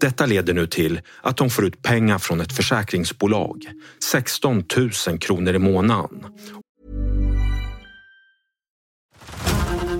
Detta 0.00 0.26
leder 0.26 0.54
nu 0.54 0.66
till 0.66 1.00
att 1.22 1.38
hon 1.38 1.50
får 1.50 1.64
ut 1.64 1.82
pengar 1.82 2.18
från 2.18 2.40
ett 2.40 2.56
försäkringsbolag. 2.56 3.64
16 4.12 4.64
000 5.08 5.18
kronor 5.18 5.54
i 5.54 5.58
månaden. 5.58 6.24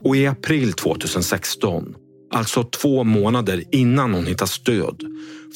Och 0.00 0.16
i 0.16 0.26
april 0.26 0.72
2016, 0.72 1.94
alltså 2.30 2.62
två 2.62 3.04
månader 3.04 3.64
innan 3.70 4.14
hon 4.14 4.26
hittar 4.26 4.46
stöd, 4.46 5.02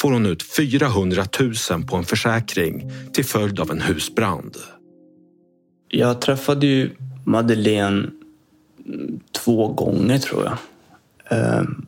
får 0.00 0.12
hon 0.12 0.26
ut 0.26 0.42
400 0.42 1.24
000 1.70 1.84
på 1.84 1.96
en 1.96 2.04
försäkring 2.04 2.90
till 3.12 3.24
följd 3.24 3.60
av 3.60 3.70
en 3.70 3.80
husbrand. 3.80 4.56
Jag 5.88 6.20
träffade 6.20 6.66
ju 6.66 6.90
Madeleine 7.24 8.10
två 9.32 9.68
gånger 9.68 10.18
tror 10.18 10.44
jag. 10.44 10.58
Ehm, 11.28 11.86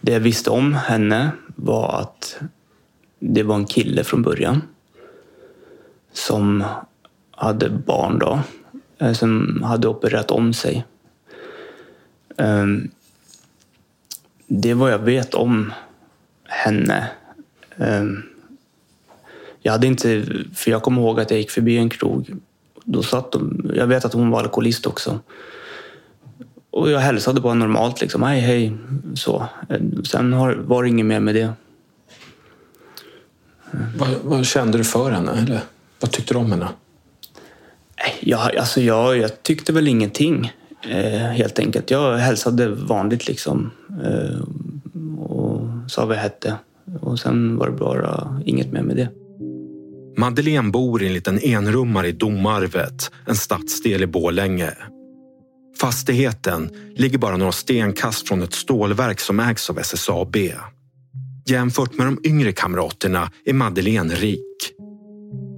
det 0.00 0.12
jag 0.12 0.20
visste 0.20 0.50
om 0.50 0.74
henne 0.74 1.30
var 1.56 2.00
att 2.00 2.36
det 3.18 3.42
var 3.42 3.54
en 3.54 3.66
kille 3.66 4.04
från 4.04 4.22
början 4.22 4.62
som 6.12 6.64
hade 7.30 7.70
barn 7.70 8.18
då, 8.18 8.40
eh, 8.98 9.12
som 9.12 9.62
hade 9.62 9.88
opererat 9.88 10.30
om 10.30 10.52
sig. 10.52 10.84
Ehm, 12.36 12.90
Det 14.46 14.70
är 14.70 14.74
vad 14.74 14.92
jag 14.92 14.98
vet 14.98 15.34
om 15.34 15.72
henne. 16.44 17.10
Ehm, 17.76 18.22
Jag 19.62 19.72
hade 19.72 19.86
inte, 19.86 20.24
för 20.54 20.70
jag 20.70 20.82
kommer 20.82 21.02
ihåg 21.02 21.20
att 21.20 21.30
jag 21.30 21.40
gick 21.40 21.50
förbi 21.50 21.76
en 21.76 21.90
krog. 21.90 22.36
Då 22.84 23.02
satt 23.02 23.32
de, 23.32 23.70
jag 23.74 23.86
vet 23.86 24.04
att 24.04 24.12
hon 24.12 24.30
var 24.30 24.40
alkoholist 24.40 24.86
också. 24.86 25.20
Och 26.70 26.90
jag 26.90 26.98
hälsade 26.98 27.40
bara 27.40 27.54
normalt 27.54 28.00
liksom. 28.00 28.22
Hej, 28.22 28.40
hej. 28.40 28.76
Så. 29.14 29.46
Sen 30.10 30.32
har, 30.32 30.54
var 30.54 30.82
det 30.82 30.88
inget 30.88 31.06
mer 31.06 31.20
med 31.20 31.34
det. 31.34 31.52
Vad, 33.96 34.08
vad 34.22 34.46
kände 34.46 34.78
du 34.78 34.84
för 34.84 35.10
henne? 35.10 35.32
Eller 35.32 35.60
vad 36.00 36.10
tyckte 36.10 36.34
du 36.34 36.38
om 36.38 36.52
henne? 36.52 36.68
Jag, 38.20 38.56
alltså 38.56 38.80
jag, 38.80 39.16
jag 39.16 39.42
tyckte 39.42 39.72
väl 39.72 39.88
ingenting. 39.88 40.52
Eh, 40.88 41.30
helt 41.30 41.58
enkelt. 41.58 41.90
Jag 41.90 42.16
hälsade 42.16 42.68
vanligt 42.68 43.28
liksom. 43.28 43.70
Eh, 44.04 44.40
och 45.18 45.60
sa 45.90 46.06
vad 46.06 46.16
jag 46.16 46.22
hette. 46.22 46.54
Och 47.00 47.18
sen 47.18 47.56
var 47.56 47.66
det 47.66 47.76
bara 47.76 48.42
inget 48.44 48.72
mer 48.72 48.82
med 48.82 48.96
det. 48.96 49.08
Madeleine 50.16 50.70
bor 50.70 51.02
i 51.02 51.06
en 51.06 51.12
liten 51.12 51.38
enrummare 51.44 52.08
i 52.08 52.12
Domarvet, 52.12 53.10
en 53.26 53.36
stadsdel 53.36 54.02
i 54.02 54.06
Bålänge. 54.06 54.70
Fastigheten 55.80 56.70
ligger 56.96 57.18
bara 57.18 57.36
några 57.36 57.52
stenkast 57.52 58.28
från 58.28 58.42
ett 58.42 58.54
stålverk 58.54 59.20
som 59.20 59.40
ägs 59.40 59.70
av 59.70 59.78
SSAB. 59.78 60.36
Jämfört 61.46 61.94
med 61.98 62.06
de 62.06 62.18
yngre 62.24 62.52
kamraterna 62.52 63.30
är 63.44 63.52
Madeleine 63.52 64.14
rik. 64.14 64.72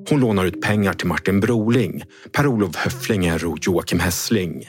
Hon 0.09 0.21
lånar 0.21 0.45
ut 0.45 0.63
pengar 0.63 0.93
till 0.93 1.07
Martin 1.07 1.41
Broling, 1.41 2.03
Per-Olof 2.33 2.77
Höfflinger 2.77 3.45
och 3.45 3.59
Joakim 3.61 4.01
Hessling. 4.01 4.67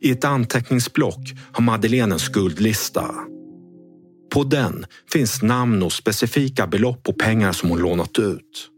I 0.00 0.10
ett 0.10 0.24
anteckningsblock 0.24 1.32
har 1.52 1.62
Madeleine 1.62 2.14
en 2.14 2.18
skuldlista. 2.18 3.14
På 4.34 4.44
den 4.44 4.86
finns 5.12 5.42
namn 5.42 5.82
och 5.82 5.92
specifika 5.92 6.66
belopp 6.66 7.02
på 7.02 7.12
pengar 7.12 7.52
som 7.52 7.70
hon 7.70 7.78
lånat 7.78 8.18
ut. 8.18 8.70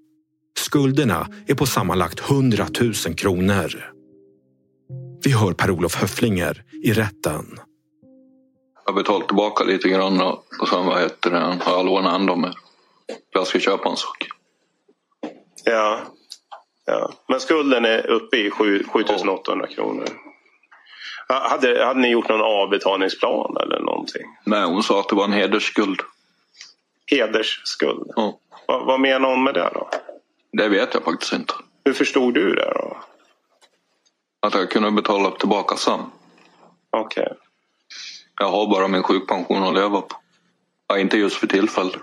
Skulderna 0.59 1.29
är 1.47 1.55
på 1.55 1.67
sammanlagt 1.67 2.31
100 2.31 2.67
000 2.81 2.95
kronor. 2.95 3.93
Vi 5.25 5.33
hör 5.33 5.53
Per-Olof 5.53 5.95
Höfflinger 5.95 6.63
i 6.85 6.93
rätten. 6.93 7.59
Jag 8.85 8.93
har 8.93 9.03
betalat 9.03 9.29
tillbaka 9.29 9.65
lite 9.65 9.89
grann 9.89 10.21
och 10.61 10.69
sen 10.69 10.87
vad 10.87 11.01
heter 11.01 11.31
det, 11.31 11.59
har 11.61 11.73
jag 11.73 11.87
lånat 11.87 12.21
ändå 12.21 12.37
mer. 12.37 12.55
Jag 13.31 13.47
ska 13.47 13.59
köpa 13.59 13.89
en 13.89 13.97
sak. 13.97 14.29
Ja. 15.65 16.01
ja. 16.87 17.13
Men 17.29 17.41
skulden 17.41 17.85
är 17.85 18.07
uppe 18.07 18.37
i 18.37 18.51
7 18.51 18.85
800 18.93 19.67
kronor. 19.67 20.09
Hade, 21.33 21.85
hade 21.85 22.01
ni 22.01 22.09
gjort 22.09 22.29
någon 22.29 22.41
avbetalningsplan 22.41 23.57
eller 23.63 23.81
någonting? 23.81 24.23
Nej, 24.45 24.65
hon 24.65 24.83
sa 24.83 25.01
att 25.01 25.09
det 25.09 25.15
var 25.15 25.25
en 25.25 25.33
hedersskuld. 25.33 26.01
Hedersskuld? 27.07 28.11
Ja. 28.17 28.39
Vad, 28.67 28.87
vad 28.87 29.01
menar 29.01 29.31
hon 29.31 29.45
med 29.45 29.55
det 29.55 29.71
då? 29.75 29.91
Det 30.53 30.69
vet 30.69 30.95
jag 30.95 31.05
faktiskt 31.05 31.33
inte. 31.33 31.55
Hur 31.85 31.93
förstod 31.93 32.35
du 32.35 32.55
det 32.55 32.73
då? 32.75 32.97
Att 34.47 34.55
jag 34.55 34.71
kunde 34.71 34.91
betala 34.91 35.31
tillbaka 35.31 35.77
sen. 35.77 36.01
Okej. 36.91 37.23
Okay. 37.23 37.37
Jag 38.41 38.51
har 38.51 38.67
bara 38.67 38.89
min 38.89 39.03
sjukpension 39.03 39.63
att 39.63 39.75
leva 39.75 40.01
på. 40.01 40.17
Ja, 40.89 40.99
inte 40.99 41.19
just 41.19 41.37
för 41.37 41.47
tillfället. 41.47 42.01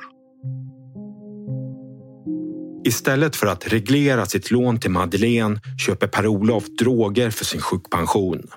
Istället 2.85 3.35
för 3.35 3.47
att 3.47 3.73
reglera 3.73 4.25
sitt 4.25 4.51
lån 4.51 4.79
till 4.79 4.91
Madeleine 4.91 5.59
köper 5.85 6.07
Per-Olof 6.07 6.63
droger 6.65 7.29
för 7.29 7.45
sin 7.45 7.61
sjukpension. 7.61 8.47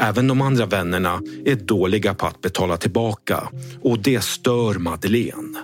Även 0.00 0.28
de 0.28 0.40
andra 0.40 0.66
vännerna 0.66 1.22
är 1.44 1.54
dåliga 1.54 2.14
på 2.14 2.26
att 2.26 2.40
betala 2.40 2.76
tillbaka 2.76 3.48
och 3.82 3.98
det 3.98 4.24
stör 4.24 4.74
Madeleine. 4.74 5.58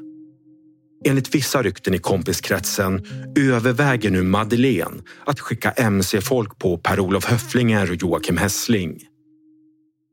Enligt 1.05 1.35
vissa 1.35 1.63
rykten 1.63 1.95
i 1.95 1.99
kompiskretsen 1.99 3.07
överväger 3.39 4.11
nu 4.11 4.23
Madeleine 4.23 5.03
att 5.27 5.41
skicka 5.41 5.71
mc-folk 5.71 6.59
på 6.59 6.79
Per-Olof 6.79 7.25
Höfflinger 7.25 7.91
och 7.91 7.97
Joakim 7.97 8.37
Hessling. 8.37 9.03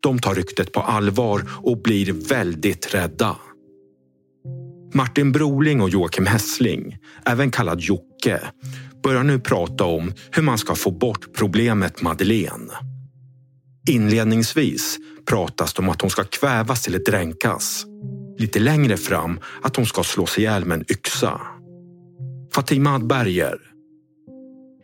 De 0.03 0.19
tar 0.19 0.35
ryktet 0.35 0.71
på 0.71 0.79
allvar 0.79 1.41
och 1.63 1.81
blir 1.81 2.29
väldigt 2.29 2.93
rädda. 2.93 3.35
Martin 4.93 5.31
Broling 5.31 5.81
och 5.81 5.89
Joakim 5.89 6.25
Hessling, 6.25 6.97
även 7.25 7.51
kallad 7.51 7.81
Jocke, 7.81 8.41
börjar 9.03 9.23
nu 9.23 9.39
prata 9.39 9.83
om 9.83 10.13
hur 10.31 10.43
man 10.43 10.57
ska 10.57 10.75
få 10.75 10.91
bort 10.91 11.33
problemet 11.33 12.01
Madeleine. 12.01 12.71
Inledningsvis 13.87 14.97
pratas 15.29 15.73
det 15.73 15.81
om 15.81 15.89
att 15.89 16.01
hon 16.01 16.09
ska 16.09 16.23
kvävas 16.23 16.87
eller 16.87 16.99
dränkas. 16.99 17.85
Lite 18.37 18.59
längre 18.59 18.97
fram 18.97 19.39
att 19.63 19.75
hon 19.75 19.85
ska 19.85 20.03
slås 20.03 20.37
ihjäl 20.37 20.65
med 20.65 20.77
en 20.77 20.85
yxa. 20.91 21.41
Fatima 22.55 22.89
Adberger. 22.95 23.57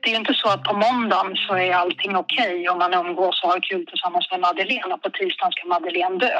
Det 0.01 0.09
är 0.13 0.15
inte 0.15 0.33
så 0.33 0.49
att 0.49 0.63
på 0.63 0.73
måndagen 0.77 1.35
så 1.35 1.55
är 1.55 1.73
allting 1.73 2.15
okej 2.15 2.53
okay 2.53 2.67
om 2.67 2.77
man 2.77 2.93
umgås 2.93 3.43
och 3.43 3.49
har 3.49 3.59
kul 3.59 3.85
tillsammans 3.85 4.27
med 4.31 4.39
Madeleine 4.39 4.93
och 4.93 5.01
på 5.01 5.09
tisdagen 5.09 5.51
ska 5.51 5.67
Madeleine 5.67 6.17
dö. 6.17 6.37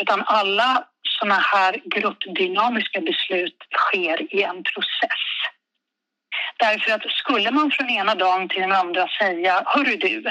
Utan 0.00 0.22
alla 0.26 0.84
sådana 1.18 1.40
här 1.40 1.82
gruppdynamiska 1.84 3.00
beslut 3.00 3.58
sker 3.76 4.34
i 4.34 4.42
en 4.42 4.62
process. 4.62 5.24
Därför 6.58 6.92
att 6.92 7.02
skulle 7.10 7.50
man 7.50 7.70
från 7.70 7.90
ena 7.90 8.14
dagen 8.14 8.48
till 8.48 8.60
den 8.60 8.72
andra 8.72 9.08
säga, 9.20 9.62
hörru 9.66 9.96
du, 9.96 10.24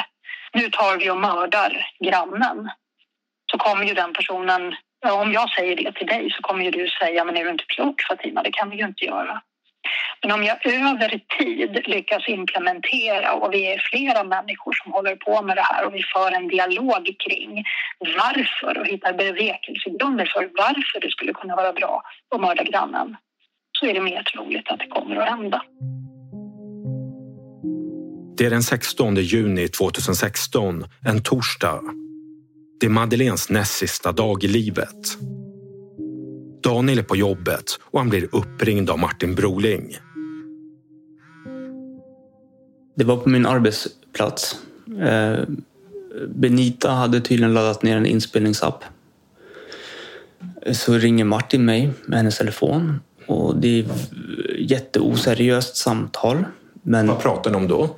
nu 0.55 0.69
tar 0.69 0.97
vi 0.97 1.09
och 1.09 1.17
mördar 1.17 1.87
grannen. 1.99 2.69
Så 3.51 3.57
kommer 3.57 3.85
ju 3.85 3.93
den 3.93 4.13
personen, 4.13 4.75
om 5.11 5.31
jag 5.31 5.49
säger 5.49 5.75
det 5.75 5.91
till 5.91 6.07
dig 6.07 6.31
så 6.31 6.41
kommer 6.41 6.65
ju 6.65 6.71
du 6.71 6.87
säga, 6.87 7.25
men 7.25 7.37
är 7.37 7.43
du 7.43 7.49
inte 7.49 7.63
klok 7.67 8.01
Fatima, 8.09 8.43
det 8.43 8.51
kan 8.51 8.69
vi 8.69 8.77
ju 8.77 8.85
inte 8.85 9.05
göra. 9.05 9.41
Men 10.21 10.31
om 10.31 10.43
jag 10.43 10.65
över 10.65 11.21
tid 11.39 11.87
lyckas 11.87 12.27
implementera 12.27 13.33
och 13.33 13.53
vi 13.53 13.73
är 13.73 13.81
flera 13.91 14.23
människor 14.23 14.73
som 14.83 14.91
håller 14.91 15.15
på 15.15 15.41
med 15.41 15.57
det 15.57 15.61
här 15.61 15.85
och 15.85 15.95
vi 15.95 16.03
för 16.03 16.31
en 16.31 16.47
dialog 16.47 17.15
kring 17.27 17.63
varför 17.99 18.79
och 18.79 18.87
hittar 18.87 19.13
bevekelsegrunder 19.13 20.25
för 20.25 20.49
varför 20.57 20.99
det 20.99 21.09
skulle 21.09 21.33
kunna 21.33 21.55
vara 21.55 21.73
bra 21.73 22.03
att 22.35 22.41
mörda 22.41 22.63
grannen 22.63 23.17
så 23.79 23.85
är 23.85 23.93
det 23.93 24.01
mer 24.01 24.23
troligt 24.23 24.71
att 24.71 24.79
det 24.79 24.87
kommer 24.87 25.15
att 25.15 25.29
hända. 25.29 25.61
Det 28.37 28.45
är 28.45 28.49
den 28.49 28.63
16 28.63 29.15
juni 29.15 29.67
2016, 29.67 30.85
en 31.05 31.23
torsdag. 31.23 31.81
Det 32.79 32.85
är 32.85 32.89
Madeleines 32.89 33.49
näst 33.49 33.73
sista 33.73 34.11
dag 34.11 34.43
i 34.43 34.47
livet. 34.47 35.17
Daniel 36.63 36.99
är 36.99 37.03
på 37.03 37.15
jobbet 37.15 37.79
och 37.81 37.99
han 37.99 38.09
blir 38.09 38.29
uppringd 38.31 38.89
av 38.89 38.99
Martin 38.99 39.35
Broling. 39.35 39.97
Det 42.95 43.03
var 43.03 43.17
på 43.17 43.29
min 43.29 43.45
arbetsplats. 43.45 44.55
Eh, 45.01 45.39
Benita 46.27 46.91
hade 46.91 47.21
tydligen 47.21 47.53
laddat 47.53 47.83
ner 47.83 47.97
en 47.97 48.05
inspelningsapp. 48.05 48.83
Så 50.71 50.93
ringer 50.93 51.25
Martin 51.25 51.65
mig 51.65 51.93
med 52.05 52.17
hennes 52.17 52.37
telefon 52.37 52.99
och 53.27 53.55
det 53.55 53.79
är 53.79 53.85
jätteoseriöst 54.57 55.75
samtal. 55.75 56.45
Men... 56.83 57.07
Vad 57.07 57.19
pratar 57.19 57.51
ni 57.51 57.57
om 57.57 57.67
då? 57.67 57.95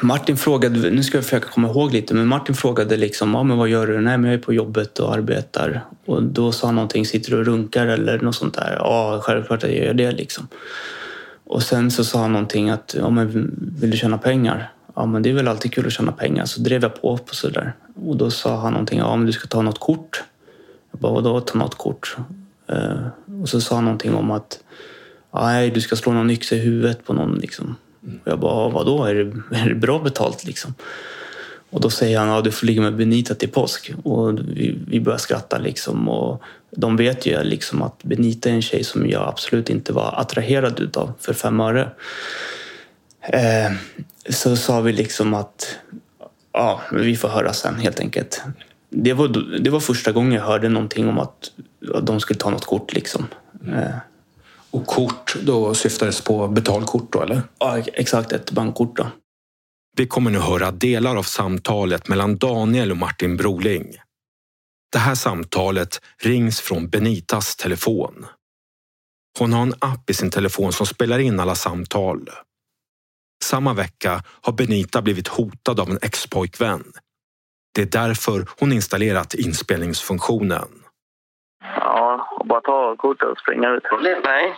Martin 0.00 0.36
frågade, 0.36 0.90
nu 0.90 1.02
ska 1.02 1.16
jag 1.16 1.24
försöka 1.24 1.48
komma 1.48 1.68
ihåg 1.68 1.92
lite, 1.92 2.14
men 2.14 2.26
Martin 2.26 2.54
frågade 2.54 2.96
liksom, 2.96 3.34
ja 3.34 3.42
men 3.42 3.56
vad 3.56 3.68
gör 3.68 3.86
du? 3.86 4.00
Nej 4.00 4.18
men 4.18 4.30
jag 4.30 4.38
är 4.38 4.42
på 4.42 4.52
jobbet 4.52 4.98
och 4.98 5.14
arbetar. 5.14 5.80
Och 6.04 6.22
då 6.22 6.52
sa 6.52 6.66
han 6.66 6.74
någonting, 6.74 7.06
sitter 7.06 7.30
du 7.30 7.38
och 7.38 7.46
runkar 7.46 7.86
eller 7.86 8.18
något 8.18 8.34
sånt 8.34 8.54
där? 8.54 8.76
Ja, 8.78 9.20
självklart 9.22 9.62
jag 9.62 9.74
gör 9.74 9.94
det 9.94 10.12
liksom. 10.12 10.48
Och 11.44 11.62
sen 11.62 11.90
så 11.90 12.04
sa 12.04 12.18
han 12.18 12.32
någonting 12.32 12.70
att, 12.70 12.94
ja 12.98 13.10
men 13.10 13.50
vill 13.80 13.90
du 13.90 13.96
tjäna 13.96 14.18
pengar? 14.18 14.72
Ja 14.94 15.06
men 15.06 15.22
det 15.22 15.30
är 15.30 15.34
väl 15.34 15.48
alltid 15.48 15.72
kul 15.72 15.86
att 15.86 15.92
tjäna 15.92 16.12
pengar. 16.12 16.44
Så 16.44 16.60
drev 16.60 16.82
jag 16.82 17.02
på 17.02 17.18
på 17.18 17.34
sådär. 17.34 17.72
Och 18.06 18.16
då 18.16 18.30
sa 18.30 18.56
han 18.56 18.72
någonting, 18.72 18.98
ja 18.98 19.16
men 19.16 19.26
du 19.26 19.32
ska 19.32 19.48
ta 19.48 19.62
något 19.62 19.80
kort. 19.80 20.24
Jag 20.90 21.00
bara, 21.00 21.12
vadå 21.12 21.40
ta 21.40 21.58
något 21.58 21.78
kort? 21.78 22.16
Eh, 22.68 23.06
och 23.42 23.48
så 23.48 23.60
sa 23.60 23.74
han 23.74 23.84
någonting 23.84 24.14
om 24.14 24.30
att, 24.30 24.58
nej 25.34 25.70
du 25.70 25.80
ska 25.80 25.96
slå 25.96 26.12
någon 26.12 26.30
yxa 26.30 26.56
i 26.56 26.58
huvudet 26.58 27.06
på 27.06 27.12
någon 27.12 27.34
liksom. 27.34 27.76
Och 28.24 28.30
jag 28.30 28.38
bara, 28.38 28.68
vadå? 28.68 29.04
Är 29.04 29.14
det, 29.14 29.56
är 29.56 29.68
det 29.68 29.74
bra 29.74 29.98
betalt 29.98 30.44
liksom? 30.44 30.74
Och 31.70 31.80
då 31.80 31.90
säger 31.90 32.18
han, 32.18 32.28
ja 32.28 32.40
du 32.40 32.50
får 32.50 32.66
ligga 32.66 32.82
med 32.82 32.96
Benita 32.96 33.34
till 33.34 33.48
påsk. 33.48 33.92
Och 34.02 34.38
vi, 34.38 34.78
vi 34.88 35.00
börjar 35.00 35.18
skratta 35.18 35.58
liksom. 35.58 36.08
Och 36.08 36.42
de 36.70 36.96
vet 36.96 37.26
ju 37.26 37.42
liksom 37.42 37.82
att 37.82 38.02
Benita 38.02 38.48
är 38.50 38.54
en 38.54 38.62
tjej 38.62 38.84
som 38.84 39.10
jag 39.10 39.28
absolut 39.28 39.70
inte 39.70 39.92
var 39.92 40.14
attraherad 40.20 40.80
utav 40.80 41.12
för 41.20 41.32
fem 41.32 41.60
öre. 41.60 41.90
Eh, 43.22 43.72
så 44.28 44.56
sa 44.56 44.80
vi 44.80 44.92
liksom 44.92 45.34
att 45.34 45.78
ja, 46.52 46.80
vi 46.92 47.16
får 47.16 47.28
höra 47.28 47.52
sen 47.52 47.74
helt 47.74 48.00
enkelt. 48.00 48.42
Det 48.90 49.12
var, 49.12 49.58
det 49.58 49.70
var 49.70 49.80
första 49.80 50.12
gången 50.12 50.32
jag 50.32 50.42
hörde 50.42 50.68
någonting 50.68 51.08
om 51.08 51.18
att, 51.18 51.50
de 52.02 52.20
skulle 52.20 52.38
ta 52.38 52.50
något 52.50 52.64
kort 52.64 52.94
liksom. 52.94 53.26
Eh, 53.66 53.96
och 54.76 54.86
kort, 54.86 55.36
då 55.42 55.74
syftades 55.74 56.20
på 56.20 56.48
betalkort 56.48 57.12
då 57.12 57.22
eller? 57.22 57.42
Ja, 57.58 57.78
exakt. 57.78 58.32
Ett 58.32 58.50
bankkort 58.50 58.96
då. 58.96 59.06
Vi 59.96 60.06
kommer 60.06 60.30
nu 60.30 60.38
höra 60.38 60.70
delar 60.70 61.16
av 61.16 61.22
samtalet 61.22 62.08
mellan 62.08 62.36
Daniel 62.36 62.90
och 62.90 62.96
Martin 62.96 63.36
Broling. 63.36 63.96
Det 64.92 64.98
här 64.98 65.14
samtalet 65.14 66.00
rings 66.22 66.60
från 66.60 66.88
Benitas 66.88 67.56
telefon. 67.56 68.26
Hon 69.38 69.52
har 69.52 69.62
en 69.62 69.74
app 69.78 70.10
i 70.10 70.14
sin 70.14 70.30
telefon 70.30 70.72
som 70.72 70.86
spelar 70.86 71.18
in 71.18 71.40
alla 71.40 71.54
samtal. 71.54 72.30
Samma 73.44 73.74
vecka 73.74 74.22
har 74.42 74.52
Benita 74.52 75.02
blivit 75.02 75.28
hotad 75.28 75.80
av 75.80 75.90
en 75.90 75.98
expojkvän. 76.02 76.92
Det 77.74 77.82
är 77.82 77.86
därför 77.86 78.46
hon 78.60 78.72
installerat 78.72 79.34
inspelningsfunktionen. 79.34 80.68
Ja, 81.80 82.28
och 82.40 82.46
bara 82.46 82.60
ta 82.60 82.96
kortet 82.96 83.28
och 83.28 83.38
springa 83.38 83.68
ut. 83.70 83.82
Nej. 84.24 84.56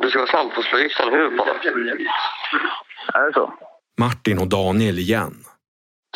Du 0.00 0.10
ska 0.10 0.18
vara 0.18 0.30
snabb 0.30 0.54
på 0.54 0.60
att 0.60 0.66
slå 0.66 0.78
yxan 0.78 1.08
i 1.08 1.10
huvudet 1.10 1.38
bara. 1.38 1.50
Är 3.14 3.26
det 3.26 3.32
så? 3.32 3.52
Martin 3.98 4.38
och 4.38 4.48
Daniel 4.48 4.98
igen. 4.98 5.34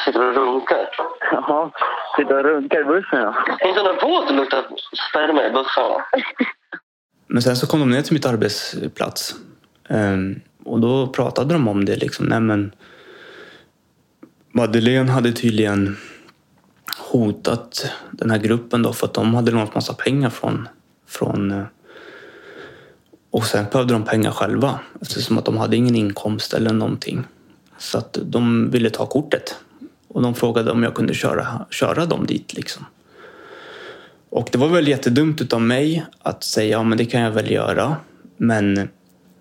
Sitter 0.04 0.20
du 0.20 0.28
och 0.28 0.34
runkar? 0.34 0.88
Jaha, 1.32 1.70
sitter 2.16 2.36
och 2.36 2.44
runkar 2.44 2.80
i 2.80 2.84
bussen 2.84 3.18
ja. 3.18 3.34
Inte 3.68 4.00
på 4.00 4.18
att 4.18 4.28
det 4.28 4.34
luktar 4.34 4.64
sperma 5.10 5.46
i 5.46 5.50
bussarna? 5.50 6.04
Men 7.26 7.42
sen 7.42 7.56
så 7.56 7.66
kom 7.66 7.80
de 7.80 7.90
ner 7.90 8.02
till 8.02 8.14
mitt 8.14 8.26
arbetsplats. 8.26 9.34
Ehm, 9.88 10.40
och 10.64 10.80
då 10.80 11.06
pratade 11.06 11.52
de 11.52 11.68
om 11.68 11.84
det. 11.84 11.96
Liksom. 11.96 12.26
Nej, 12.26 12.40
men 12.40 12.74
Madeleine 14.52 15.10
hade 15.10 15.32
tydligen 15.32 15.96
hotat 16.98 17.92
den 18.10 18.30
här 18.30 18.38
gruppen 18.38 18.82
då 18.82 18.92
för 18.92 19.06
att 19.06 19.14
de 19.14 19.34
hade 19.34 19.50
lånat 19.50 19.74
massa 19.74 19.94
pengar 19.94 20.30
från, 20.30 20.68
från 21.08 21.50
eh, 21.50 21.64
och 23.34 23.46
sen 23.46 23.66
behövde 23.72 23.94
de 23.94 24.04
pengar 24.04 24.30
själva 24.30 24.80
eftersom 25.00 25.38
att 25.38 25.44
de 25.44 25.56
hade 25.56 25.76
ingen 25.76 25.94
inkomst 25.94 26.54
eller 26.54 26.72
någonting. 26.72 27.24
Så 27.78 27.98
att 27.98 28.18
de 28.22 28.70
ville 28.70 28.90
ta 28.90 29.06
kortet. 29.06 29.56
Och 30.08 30.22
de 30.22 30.34
frågade 30.34 30.70
om 30.70 30.82
jag 30.82 30.94
kunde 30.94 31.14
köra, 31.14 31.66
köra 31.70 32.06
dem 32.06 32.26
dit 32.26 32.54
liksom. 32.54 32.84
Och 34.30 34.48
det 34.52 34.58
var 34.58 34.68
väl 34.68 34.88
jättedumt 34.88 35.52
av 35.52 35.60
mig 35.60 36.06
att 36.22 36.44
säga 36.44 36.70
ja 36.70 36.82
men 36.82 36.98
det 36.98 37.04
kan 37.04 37.20
jag 37.20 37.30
väl 37.30 37.50
göra. 37.50 37.96
Men 38.36 38.88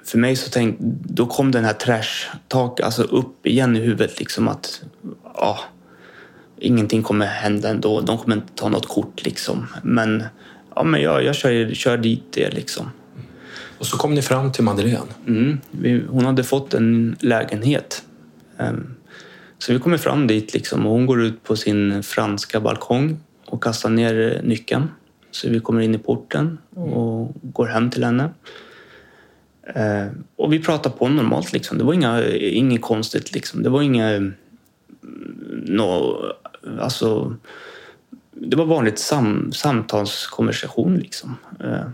för 0.04 0.18
mig 0.18 0.36
så 0.36 0.50
tänkte, 0.50 0.84
då 1.04 1.26
kom 1.26 1.52
den 1.52 1.66
här 1.66 1.74
trash-tak 1.74 2.80
alltså 2.80 3.04
upp 3.04 3.46
igen 3.46 3.76
i 3.76 3.80
huvudet 3.80 4.20
liksom 4.20 4.48
att 4.48 4.82
ja, 5.36 5.60
ingenting 6.60 7.04
kommer 7.04 7.26
hända 7.26 7.70
ändå. 7.70 8.02
De 8.02 8.18
kommer 8.18 8.36
inte 8.36 8.54
ta 8.56 8.70
något 8.70 8.88
kort 8.88 9.26
liksom. 9.26 9.68
Men 9.84 10.24
ja, 10.76 10.84
men 10.84 11.02
jag, 11.02 11.24
jag 11.24 11.36
kör, 11.36 11.74
kör 11.74 11.98
dit 11.98 12.24
det 12.32 12.50
liksom. 12.50 12.90
Och 13.84 13.88
så 13.88 13.98
kom 13.98 14.14
ni 14.14 14.22
fram 14.22 14.52
till 14.52 14.64
Madeleine? 14.64 15.14
Mm, 15.28 15.60
vi, 15.72 16.04
hon 16.10 16.26
hade 16.26 16.44
fått 16.44 16.74
en 16.74 17.16
lägenhet. 17.20 18.04
Um, 18.58 18.96
så 19.58 19.74
vi 19.74 19.80
kommer 19.80 19.98
fram 19.98 20.28
dit 20.28 20.54
liksom 20.54 20.86
och 20.86 20.92
hon 20.92 21.06
går 21.06 21.22
ut 21.22 21.44
på 21.44 21.56
sin 21.56 22.04
franska 22.04 22.60
balkong 22.60 23.20
och 23.46 23.64
kastar 23.64 23.90
ner 23.90 24.42
nyckeln. 24.44 24.88
Så 25.32 25.50
vi 25.50 25.60
kommer 25.60 25.82
in 25.82 25.96
i 25.96 25.98
porten 25.98 26.58
och 26.70 27.36
går 27.42 27.66
hem 27.66 27.90
till 27.90 28.04
henne. 28.04 28.30
Uh, 29.78 30.12
och 30.36 30.54
vi 30.54 30.60
pratar 30.60 30.90
på 30.90 31.08
normalt 31.08 31.54
liksom. 31.54 31.78
Det 31.78 31.84
var 31.84 31.94
inga, 31.94 32.26
inget 32.36 32.82
konstigt 32.82 33.34
liksom. 33.34 33.64
Det 33.64 33.70
var 33.70 33.82
inga... 33.82 34.32
No, 35.66 36.18
alltså, 36.80 37.36
det 38.32 38.56
var 38.56 38.66
vanligt 38.66 39.00
sam, 39.00 39.52
samtalskonversation 39.52 40.98
liksom. 40.98 41.36
Uh, 41.64 41.88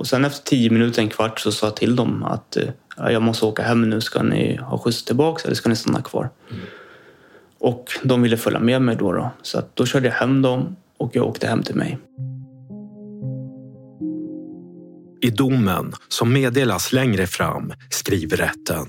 och 0.00 0.06
sen 0.06 0.24
efter 0.24 0.44
tio 0.44 0.70
minuter, 0.70 1.02
en 1.02 1.08
kvart, 1.08 1.40
så 1.40 1.52
sa 1.52 1.66
jag 1.66 1.76
till 1.76 1.96
dem 1.96 2.22
att 2.22 2.56
eh, 2.56 2.68
jag 2.96 3.22
måste 3.22 3.44
åka 3.46 3.62
hem 3.62 3.90
nu. 3.90 4.00
Ska 4.00 4.22
ni 4.22 4.56
ha 4.56 4.78
skjuts 4.78 5.04
tillbaka 5.04 5.42
eller 5.44 5.54
ska 5.54 5.68
ni 5.68 5.76
stanna 5.76 6.02
kvar? 6.02 6.30
Mm. 6.50 6.62
Och 7.58 7.84
de 8.02 8.22
ville 8.22 8.36
följa 8.36 8.60
med 8.60 8.82
mig 8.82 8.96
då. 8.96 9.12
då. 9.12 9.30
Så 9.42 9.62
då 9.74 9.86
körde 9.86 10.08
jag 10.08 10.14
hem 10.14 10.42
dem 10.42 10.76
och 10.98 11.16
jag 11.16 11.26
åkte 11.26 11.46
hem 11.46 11.62
till 11.62 11.74
mig. 11.74 11.98
I 15.20 15.30
domen, 15.30 15.92
som 16.08 16.32
meddelas 16.32 16.92
längre 16.92 17.26
fram, 17.26 17.72
skriver 17.90 18.36
rätten. 18.36 18.86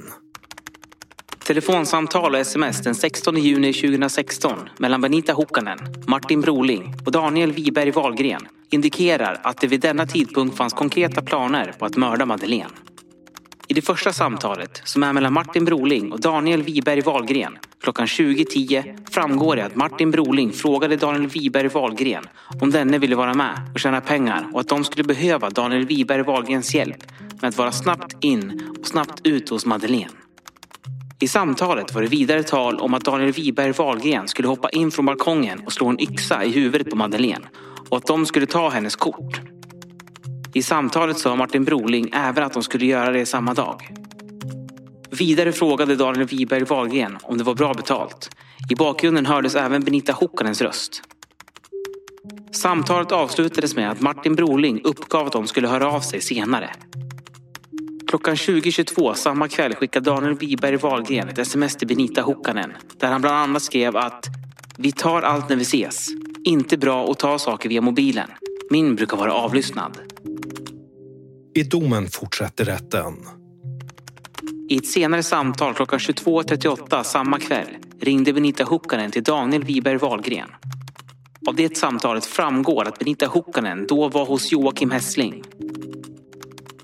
Telefonsamtal 1.52 2.34
och 2.34 2.40
sms 2.40 2.82
den 2.82 2.96
16 2.96 3.38
juni 3.38 3.74
2016 3.74 4.70
mellan 4.78 5.02
Benita 5.02 5.34
Hukkanen, 5.34 5.80
Martin 6.08 6.42
Broling 6.42 6.94
och 7.06 7.12
Daniel 7.12 7.52
Wiberg 7.52 7.92
Wahlgren 7.92 8.48
indikerar 8.70 9.40
att 9.44 9.62
det 9.62 9.68
vid 9.68 9.82
denna 9.82 10.06
tidpunkt 10.06 10.58
fanns 10.58 10.74
konkreta 10.74 11.22
planer 11.22 11.74
på 11.80 11.86
att 11.86 11.98
mörda 11.98 12.26
Madeleine. 12.26 12.70
I 13.68 13.74
det 13.74 13.82
första 13.82 14.14
samtalet, 14.14 14.82
som 14.84 15.04
är 15.04 15.14
mellan 15.14 15.34
Martin 15.34 15.66
Broling 15.66 16.12
och 16.12 16.20
Daniel 16.20 16.64
Wiberg 16.64 17.02
Wahlgren 17.02 17.58
klockan 17.84 18.06
20.10 18.06 19.12
framgår 19.12 19.56
det 19.56 19.66
att 19.66 19.76
Martin 19.76 20.12
Broling 20.12 20.52
frågade 20.52 20.96
Daniel 20.96 21.28
Wiberg 21.28 21.68
Wahlgren 21.68 22.24
om 22.62 22.72
denne 22.72 22.98
ville 22.98 23.16
vara 23.16 23.34
med 23.34 23.72
och 23.74 23.80
tjäna 23.80 24.02
pengar 24.02 24.48
och 24.54 24.60
att 24.60 24.70
de 24.70 24.84
skulle 24.84 25.04
behöva 25.04 25.50
Daniel 25.50 25.86
Wiberg 25.86 26.24
Wahlgrens 26.24 26.76
hjälp 26.76 27.04
med 27.42 27.50
att 27.50 27.58
vara 27.58 27.72
snabbt 27.72 28.24
in 28.24 28.76
och 28.80 28.88
snabbt 28.88 29.22
ut 29.24 29.50
hos 29.50 29.66
Madeleine. 29.66 30.21
I 31.22 31.28
samtalet 31.28 31.96
var 31.96 32.02
det 32.02 32.08
vidare 32.08 32.44
tal 32.44 32.80
om 32.80 32.94
att 32.94 33.06
Daniel 33.06 33.32
Wiberg 33.32 33.72
Wahlgren 33.72 34.28
skulle 34.28 34.48
hoppa 34.48 34.70
in 34.70 34.92
från 34.92 35.06
balkongen 35.06 35.62
och 35.66 35.74
slå 35.74 35.88
en 35.88 36.02
yxa 36.02 36.44
i 36.44 36.52
huvudet 36.52 36.90
på 36.90 36.96
Madeleine 36.96 37.46
och 37.90 37.98
att 37.98 38.06
de 38.06 38.26
skulle 38.26 38.46
ta 38.46 38.70
hennes 38.70 38.96
kort. 38.96 39.42
I 40.54 40.64
samtalet 40.64 41.18
sa 41.18 41.36
Martin 41.36 41.64
Broling 41.64 42.10
även 42.14 42.44
att 42.44 42.54
de 42.54 42.64
skulle 42.64 42.86
göra 42.86 43.12
det 43.12 43.26
samma 43.26 43.54
dag. 43.54 43.82
Vidare 45.12 45.52
frågade 45.52 45.96
Daniel 45.96 46.28
Wiberg 46.28 46.64
Wahlgren 46.64 47.18
om 47.24 47.38
det 47.38 47.44
var 47.44 47.56
bra 47.56 47.74
betalt. 47.74 48.30
I 48.70 48.76
bakgrunden 48.76 49.26
hördes 49.26 49.56
även 49.56 49.84
Benita 49.84 50.14
Hukkanens 50.14 50.62
röst. 50.62 51.02
Samtalet 52.52 53.12
avslutades 53.12 53.76
med 53.76 53.92
att 53.92 54.02
Martin 54.02 54.36
Broling 54.36 54.82
uppgav 54.84 55.28
att 55.28 55.34
de 55.34 55.48
skulle 55.48 55.68
höra 55.68 55.92
av 55.92 56.00
sig 56.00 56.22
senare. 56.22 56.70
Klockan 58.12 58.36
20.22 58.36 59.13
samma 59.13 59.47
kväll 59.47 59.76
skickade 59.76 60.10
Daniel 60.10 60.38
Wiberg 60.38 60.78
Wahlgren 60.78 61.30
ett 61.30 61.38
sms 61.38 61.76
till 61.76 61.88
Benita 61.88 62.21
Hukkanen 62.21 62.71
där 62.97 63.08
han 63.08 63.21
bland 63.21 63.36
annat 63.36 63.62
skrev 63.62 63.97
att 63.97 64.26
Vi 64.78 64.91
tar 64.91 65.21
allt 65.21 65.50
när 65.50 65.56
vi 65.56 65.62
ses. 65.62 66.08
Inte 66.43 66.78
bra 66.78 67.12
att 67.12 67.19
ta 67.19 67.39
saker 67.39 67.69
via 67.69 67.82
mobilen. 67.82 68.30
Min 68.69 68.95
brukar 68.95 69.17
vara 69.17 69.34
avlyssnad. 69.34 69.97
I 71.56 71.63
domen 71.63 72.08
fortsätter 72.08 72.65
rätten. 72.65 73.13
I 74.69 74.78
ett 74.78 74.88
senare 74.88 75.24
samtal 75.24 75.74
klockan 75.74 76.00
22.38 76.00 77.04
samma 77.04 77.39
kväll 77.39 77.67
ringde 78.02 78.34
Benita 78.34 78.63
Hukkanen 78.63 79.12
till 79.12 79.24
Daniel 79.24 79.63
Wiberg 79.63 79.97
Wahlgren. 79.97 80.50
Av 81.47 81.56
det 81.56 81.78
samtalet 81.78 82.26
framgår 82.26 82.88
att 82.88 83.00
Benita 83.00 83.28
Hukkanen 83.28 83.88
då 83.88 84.10
var 84.10 84.26
hos 84.26 84.52
Joakim 84.52 84.91
Hessling. 84.91 85.43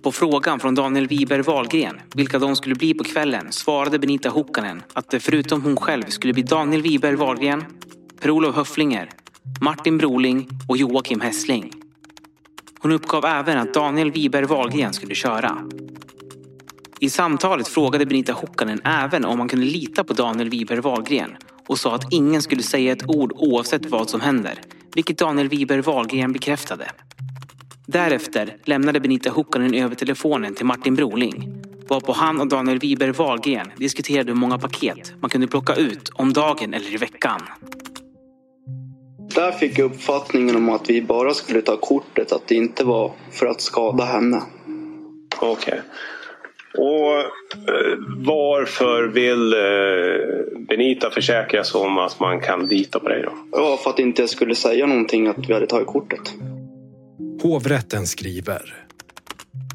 På 0.07 0.11
frågan 0.11 0.59
från 0.59 0.75
Daniel 0.75 1.07
Wiberg 1.07 1.41
Wahlgren 1.41 2.01
vilka 2.13 2.39
de 2.39 2.55
skulle 2.55 2.75
bli 2.75 2.93
på 2.93 3.03
kvällen 3.03 3.51
svarade 3.51 3.99
Benita 3.99 4.29
Hukkanen 4.29 4.81
att 4.93 5.09
det 5.09 5.19
förutom 5.19 5.61
hon 5.61 5.77
själv 5.77 6.03
skulle 6.07 6.33
bli 6.33 6.43
Daniel 6.43 6.81
Wiberg 6.81 7.15
Wahlgren, 7.15 7.63
Per-Olof 8.21 8.55
Höfflinger, 8.55 9.09
Martin 9.61 9.97
Broling 9.97 10.49
och 10.69 10.77
Joakim 10.77 11.21
Hessling. 11.21 11.71
Hon 12.79 12.91
uppgav 12.91 13.25
även 13.25 13.57
att 13.57 13.73
Daniel 13.73 14.11
Wiberg 14.11 14.45
Wahlgren 14.45 14.93
skulle 14.93 15.15
köra. 15.15 15.57
I 16.99 17.09
samtalet 17.09 17.67
frågade 17.67 18.05
Benita 18.05 18.33
Hukkanen 18.33 18.81
även 18.83 19.25
om 19.25 19.37
man 19.37 19.49
kunde 19.49 19.65
lita 19.65 20.03
på 20.03 20.13
Daniel 20.13 20.49
Wiberg 20.49 20.79
Wahlgren 20.79 21.37
och 21.67 21.79
sa 21.79 21.95
att 21.95 22.13
ingen 22.13 22.41
skulle 22.41 22.63
säga 22.63 22.91
ett 22.91 23.09
ord 23.09 23.31
oavsett 23.35 23.85
vad 23.85 24.09
som 24.09 24.21
händer, 24.21 24.61
vilket 24.95 25.17
Daniel 25.17 25.49
Wiberg 25.49 25.81
Wahlgren 25.81 26.33
bekräftade. 26.33 26.91
Därefter 27.87 28.57
lämnade 28.63 28.99
Benita 28.99 29.29
Hukkanen 29.29 29.73
över 29.73 29.95
telefonen 29.95 30.55
till 30.55 30.65
Martin 30.65 30.95
Broling 30.95 31.63
varpå 31.89 32.11
han 32.11 32.41
och 32.41 32.47
Daniel 32.47 32.79
Wiberg 32.79 33.11
Wahlgren 33.11 33.67
diskuterade 33.77 34.31
hur 34.31 34.37
många 34.39 34.57
paket 34.57 35.13
man 35.21 35.29
kunde 35.29 35.47
plocka 35.47 35.75
ut 35.75 36.09
om 36.13 36.33
dagen 36.33 36.73
eller 36.73 36.93
i 36.93 36.97
veckan. 36.97 37.41
Där 39.35 39.51
fick 39.51 39.79
jag 39.79 39.85
uppfattningen 39.85 40.55
om 40.55 40.69
att 40.69 40.89
vi 40.89 41.01
bara 41.01 41.33
skulle 41.33 41.61
ta 41.61 41.77
kortet, 41.77 42.31
att 42.31 42.47
det 42.47 42.55
inte 42.55 42.83
var 42.83 43.11
för 43.31 43.45
att 43.45 43.61
skada 43.61 44.03
henne. 44.03 44.41
Okej. 45.39 45.51
Okay. 45.51 45.79
Och 46.77 47.19
eh, 47.19 47.97
varför 48.17 49.07
vill 49.07 49.53
eh, 49.53 50.59
Benita 50.67 51.09
försäkra 51.09 51.63
sig 51.63 51.81
om 51.81 51.97
att 51.97 52.19
man 52.19 52.41
kan 52.41 52.65
lita 52.65 52.99
på 52.99 53.09
dig 53.09 53.23
då? 53.23 53.31
Ja, 53.51 53.77
för 53.83 53.89
att 53.89 53.99
inte 53.99 54.21
jag 54.21 54.29
skulle 54.29 54.55
säga 54.55 54.85
någonting 54.85 55.27
att 55.27 55.49
vi 55.49 55.53
hade 55.53 55.67
tagit 55.67 55.87
kortet. 55.87 56.33
Hovrätten 57.41 58.07
skriver. 58.07 58.87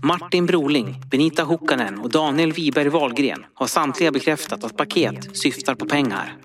Martin 0.02 0.46
Broling, 0.46 1.00
Benita 1.10 1.44
Hukkanen 1.44 1.98
och 1.98 2.10
Daniel 2.10 2.52
Wiberg 2.52 2.88
Wahlgren 2.88 3.44
har 3.54 3.66
samtliga 3.66 4.10
bekräftat 4.10 4.64
att 4.64 4.76
paket 4.76 5.36
syftar 5.36 5.74
på 5.74 5.86
pengar. 5.86 6.36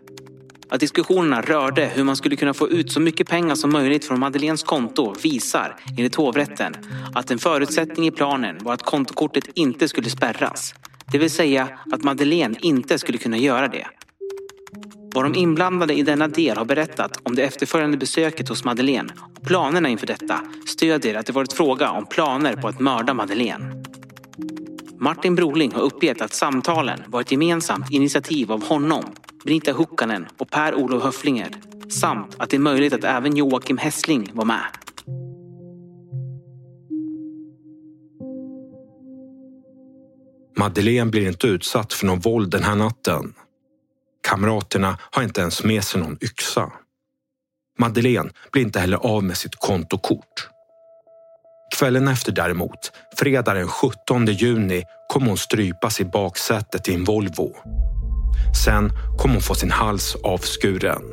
Att 0.70 0.80
diskussionerna 0.80 1.41
rörde 1.41 1.86
hur 1.86 2.03
man 2.03 2.15
skulle 2.15 2.36
kunna 2.36 2.53
få 2.53 2.70
ut 2.70 2.91
så 2.91 2.99
mycket 2.99 3.30
pengar 3.30 3.55
som 3.55 3.72
möjligt 3.72 4.05
från 4.05 4.20
Madeleines 4.20 4.63
konto 4.63 5.15
visar, 5.24 5.76
enligt 5.97 6.15
hovrätten, 6.15 6.74
att 7.15 7.32
en 7.32 7.39
förutsättning 7.39 8.07
i 8.07 8.11
planen 8.11 8.57
var 8.61 8.74
att 8.74 8.84
kontokortet 8.84 9.43
inte 9.53 9.88
skulle 9.88 10.09
spärras. 10.09 10.74
Det 11.11 11.18
vill 11.18 11.32
säga 11.32 11.80
att 11.91 12.03
Madeleine 12.03 12.55
inte 12.61 12.99
skulle 12.99 13.18
kunna 13.18 13.38
göra 13.38 13.68
det. 13.68 13.88
Vad 15.14 15.26
de 15.26 15.36
inblandade 15.36 15.93
i 15.93 16.03
denna 16.03 16.28
del 16.28 16.58
har 16.58 16.66
berättat 16.66 17.20
om 17.24 17.36
det 17.36 17.43
efterföljande 17.43 17.97
besöket 17.97 18.49
hos 18.49 18.64
Madeleine 18.64 19.14
och 19.36 19.43
planerna 19.43 19.89
inför 19.89 20.08
detta 20.08 20.39
stödjer 20.68 21.16
att 21.16 21.26
det 21.26 21.34
varit 21.34 21.53
fråga 21.53 21.91
om 21.91 22.05
planer 22.05 22.55
på 22.55 22.68
att 22.68 22.80
mörda 22.80 23.14
Madeleine. 23.14 23.84
Martin 24.99 25.36
Broling 25.36 25.72
har 25.72 25.82
uppgett 25.82 26.22
att 26.22 26.34
samtalen 26.34 26.99
var 27.08 27.22
ett 27.22 27.32
gemensamt 27.32 27.91
initiativ 27.91 28.51
av 28.51 28.68
honom, 28.68 29.03
Brita 29.43 29.74
Hukkanen 29.74 30.26
och 30.38 30.49
Per-Olof 30.49 31.03
Höflinger 31.03 31.49
samt 31.89 32.36
att 32.39 32.49
det 32.49 32.58
är 32.58 32.60
möjligt 32.60 32.93
att 32.93 33.03
även 33.03 33.38
Joakim 33.38 33.78
Hessling 33.78 34.32
var 34.34 34.45
med. 34.45 34.66
Madeleine 40.58 41.12
blir 41.12 41.28
inte 41.28 41.47
utsatt 41.47 41.93
för 41.93 42.05
någon 42.05 42.20
våld 42.20 42.51
den 42.51 42.64
här 42.64 42.76
natten. 42.76 43.34
Kamraterna 44.28 44.97
har 45.11 45.23
inte 45.23 45.41
ens 45.41 45.63
med 45.63 45.84
sig 45.84 46.01
någon 46.01 46.17
yxa. 46.21 46.71
Madeleine 47.80 48.30
blir 48.51 48.63
inte 48.63 48.80
heller 48.80 48.97
av 48.97 49.23
med 49.23 49.38
sitt 49.38 49.55
kontokort. 49.55 50.49
Kvällen 51.78 52.07
efter 52.07 52.32
däremot, 52.32 52.91
fredag 53.17 53.53
den 53.53 53.67
17 53.67 54.25
juni, 54.25 54.84
kommer 55.09 55.28
hon 55.28 55.38
strypas 55.38 56.01
i 56.01 56.05
baksätet 56.05 56.89
i 56.89 56.93
en 56.93 57.03
Volvo. 57.03 57.55
Sen 58.65 58.91
kommer 59.17 59.34
hon 59.34 59.41
få 59.41 59.55
sin 59.55 59.71
hals 59.71 60.15
avskuren. 60.23 61.03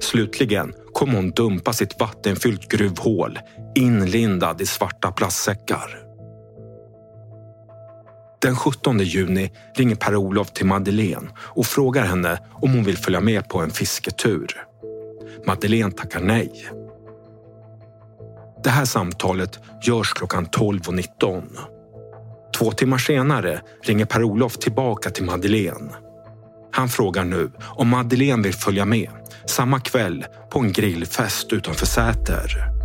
Slutligen 0.00 0.74
kommer 0.92 1.14
hon 1.14 1.30
dumpa 1.30 1.72
sitt 1.72 2.00
vattenfyllt 2.00 2.68
gruvhål 2.68 3.38
inlindad 3.74 4.60
i 4.60 4.66
svarta 4.66 5.12
plastsäckar. 5.12 6.01
Den 8.42 8.56
17 8.56 8.98
juni 8.98 9.52
ringer 9.74 9.96
Per-Olof 9.96 10.52
till 10.52 10.66
Madeleine 10.66 11.28
och 11.38 11.66
frågar 11.66 12.04
henne 12.04 12.38
om 12.52 12.74
hon 12.74 12.84
vill 12.84 12.98
följa 12.98 13.20
med 13.20 13.48
på 13.48 13.58
en 13.58 13.70
fisketur. 13.70 14.46
Madeleine 15.46 15.92
tackar 15.92 16.20
nej. 16.20 16.68
Det 18.64 18.70
här 18.70 18.84
samtalet 18.84 19.60
görs 19.86 20.12
klockan 20.12 20.46
12.19. 20.46 21.42
Två 22.58 22.70
timmar 22.70 22.98
senare 22.98 23.60
ringer 23.82 24.04
Per-Olof 24.04 24.58
tillbaka 24.58 25.10
till 25.10 25.24
Madeleine. 25.24 25.90
Han 26.72 26.88
frågar 26.88 27.24
nu 27.24 27.50
om 27.60 27.88
Madeleine 27.88 28.42
vill 28.42 28.54
följa 28.54 28.84
med 28.84 29.10
samma 29.46 29.80
kväll 29.80 30.24
på 30.50 30.58
en 30.58 30.72
grillfest 30.72 31.52
utanför 31.52 31.86
Säter. 31.86 32.81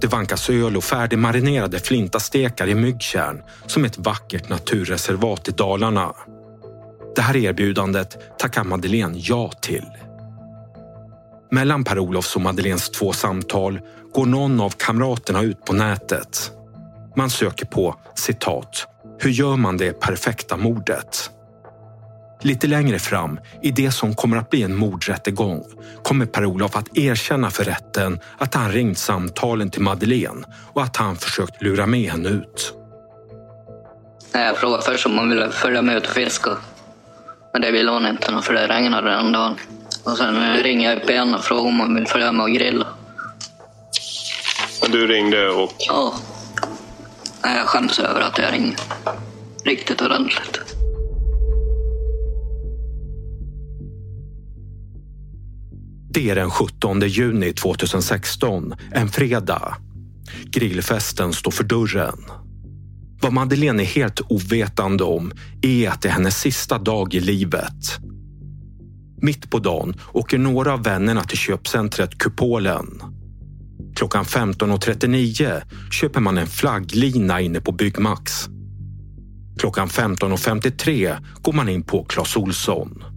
Det 0.00 0.06
vankas 0.06 0.50
öl 0.50 0.76
och 0.76 0.84
färdigmarinerade 0.84 1.78
flintastekar 1.78 2.66
i 2.66 2.74
Myggtjärn 2.74 3.42
som 3.66 3.84
ett 3.84 3.98
vackert 3.98 4.48
naturreservat 4.48 5.48
i 5.48 5.50
Dalarna. 5.50 6.12
Det 7.16 7.22
här 7.22 7.36
erbjudandet 7.36 8.38
tackar 8.38 8.64
Madeleine 8.64 9.18
ja 9.18 9.50
till. 9.60 9.86
Mellan 11.50 11.84
Per-Olofs 11.84 12.36
och 12.36 12.42
Madeleines 12.42 12.90
två 12.90 13.12
samtal 13.12 13.80
går 14.14 14.26
någon 14.26 14.60
av 14.60 14.70
kamraterna 14.70 15.42
ut 15.42 15.64
på 15.64 15.72
nätet. 15.72 16.52
Man 17.16 17.30
söker 17.30 17.66
på 17.66 17.94
citat 18.14 18.86
“Hur 19.18 19.30
gör 19.30 19.56
man 19.56 19.76
det 19.76 20.00
perfekta 20.00 20.56
mordet?” 20.56 21.30
Lite 22.42 22.66
längre 22.66 22.98
fram, 22.98 23.40
i 23.62 23.70
det 23.70 23.90
som 23.90 24.14
kommer 24.14 24.36
att 24.36 24.50
bli 24.50 24.62
en 24.62 24.76
mordrättegång, 24.76 25.64
kommer 26.02 26.26
Per-Olof 26.26 26.76
att 26.76 26.96
erkänna 26.96 27.50
för 27.50 27.64
rätten 27.64 28.20
att 28.38 28.54
han 28.54 28.72
ringt 28.72 28.98
samtalen 28.98 29.70
till 29.70 29.82
Madeleine 29.82 30.44
och 30.72 30.82
att 30.82 30.96
han 30.96 31.16
försökt 31.16 31.62
lura 31.62 31.86
med 31.86 32.10
henne 32.10 32.28
ut. 32.28 32.72
Jag 34.32 34.56
frågade 34.56 34.82
först 34.82 35.06
om 35.06 35.18
hon 35.18 35.30
ville 35.30 35.50
följa 35.50 35.82
med 35.82 35.96
ut 35.96 36.06
och 36.06 36.12
fiska. 36.12 36.50
Men 37.52 37.62
det 37.62 37.70
ville 37.70 37.90
hon 37.90 38.06
inte, 38.06 38.42
för 38.42 38.54
det 38.54 38.66
regnade 38.66 39.10
den 39.10 39.32
dagen. 39.32 39.56
Och 40.04 40.18
sen 40.18 40.56
ringer 40.62 40.90
jag 40.90 41.02
upp 41.02 41.10
igen 41.10 41.34
och 41.34 41.44
frågar 41.44 41.68
om 41.68 41.80
hon 41.80 41.94
vill 41.94 42.06
följa 42.06 42.32
med 42.32 42.44
och 42.44 42.52
grilla. 42.52 42.86
Men 44.82 44.90
du 44.90 45.06
ringde 45.06 45.48
och... 45.48 45.72
Ja. 45.78 46.14
Nej, 47.44 47.56
Jag 47.56 47.66
skäms 47.66 47.98
över 47.98 48.20
att 48.20 48.38
jag 48.38 48.52
ringde. 48.52 48.76
Riktigt 49.64 50.02
ordentligt. 50.02 50.75
Det 56.16 56.30
är 56.30 56.34
den 56.34 56.50
17 56.50 57.00
juni 57.00 57.52
2016, 57.52 58.74
en 58.92 59.08
fredag. 59.08 59.76
Grillfesten 60.44 61.32
står 61.32 61.50
för 61.50 61.64
dörren. 61.64 62.24
Vad 63.20 63.32
Madeleine 63.32 63.82
är 63.82 63.86
helt 63.86 64.20
ovetande 64.20 65.04
om 65.04 65.32
är 65.62 65.88
att 65.88 66.02
det 66.02 66.08
är 66.08 66.12
hennes 66.12 66.40
sista 66.40 66.78
dag 66.78 67.14
i 67.14 67.20
livet. 67.20 67.98
Mitt 69.22 69.50
på 69.50 69.58
dagen 69.58 69.94
åker 70.12 70.38
några 70.38 70.72
av 70.72 70.82
vännerna 70.82 71.24
till 71.24 71.38
köpcentret 71.38 72.18
Kupolen. 72.18 73.02
Klockan 73.96 74.24
15.39 74.24 75.62
köper 75.90 76.20
man 76.20 76.38
en 76.38 76.46
flagglina 76.46 77.40
inne 77.40 77.60
på 77.60 77.72
Byggmax. 77.72 78.32
Klockan 79.58 79.88
15.53 79.88 81.16
går 81.42 81.52
man 81.52 81.68
in 81.68 81.82
på 81.82 82.04
Clas 82.04 82.36
Olsson. 82.36 83.15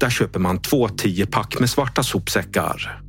Där 0.00 0.10
köper 0.10 0.40
man 0.40 0.62
två 0.62 0.88
10-pack 0.88 1.60
med 1.60 1.70
svarta 1.70 2.02
sopsäckar. 2.02 3.02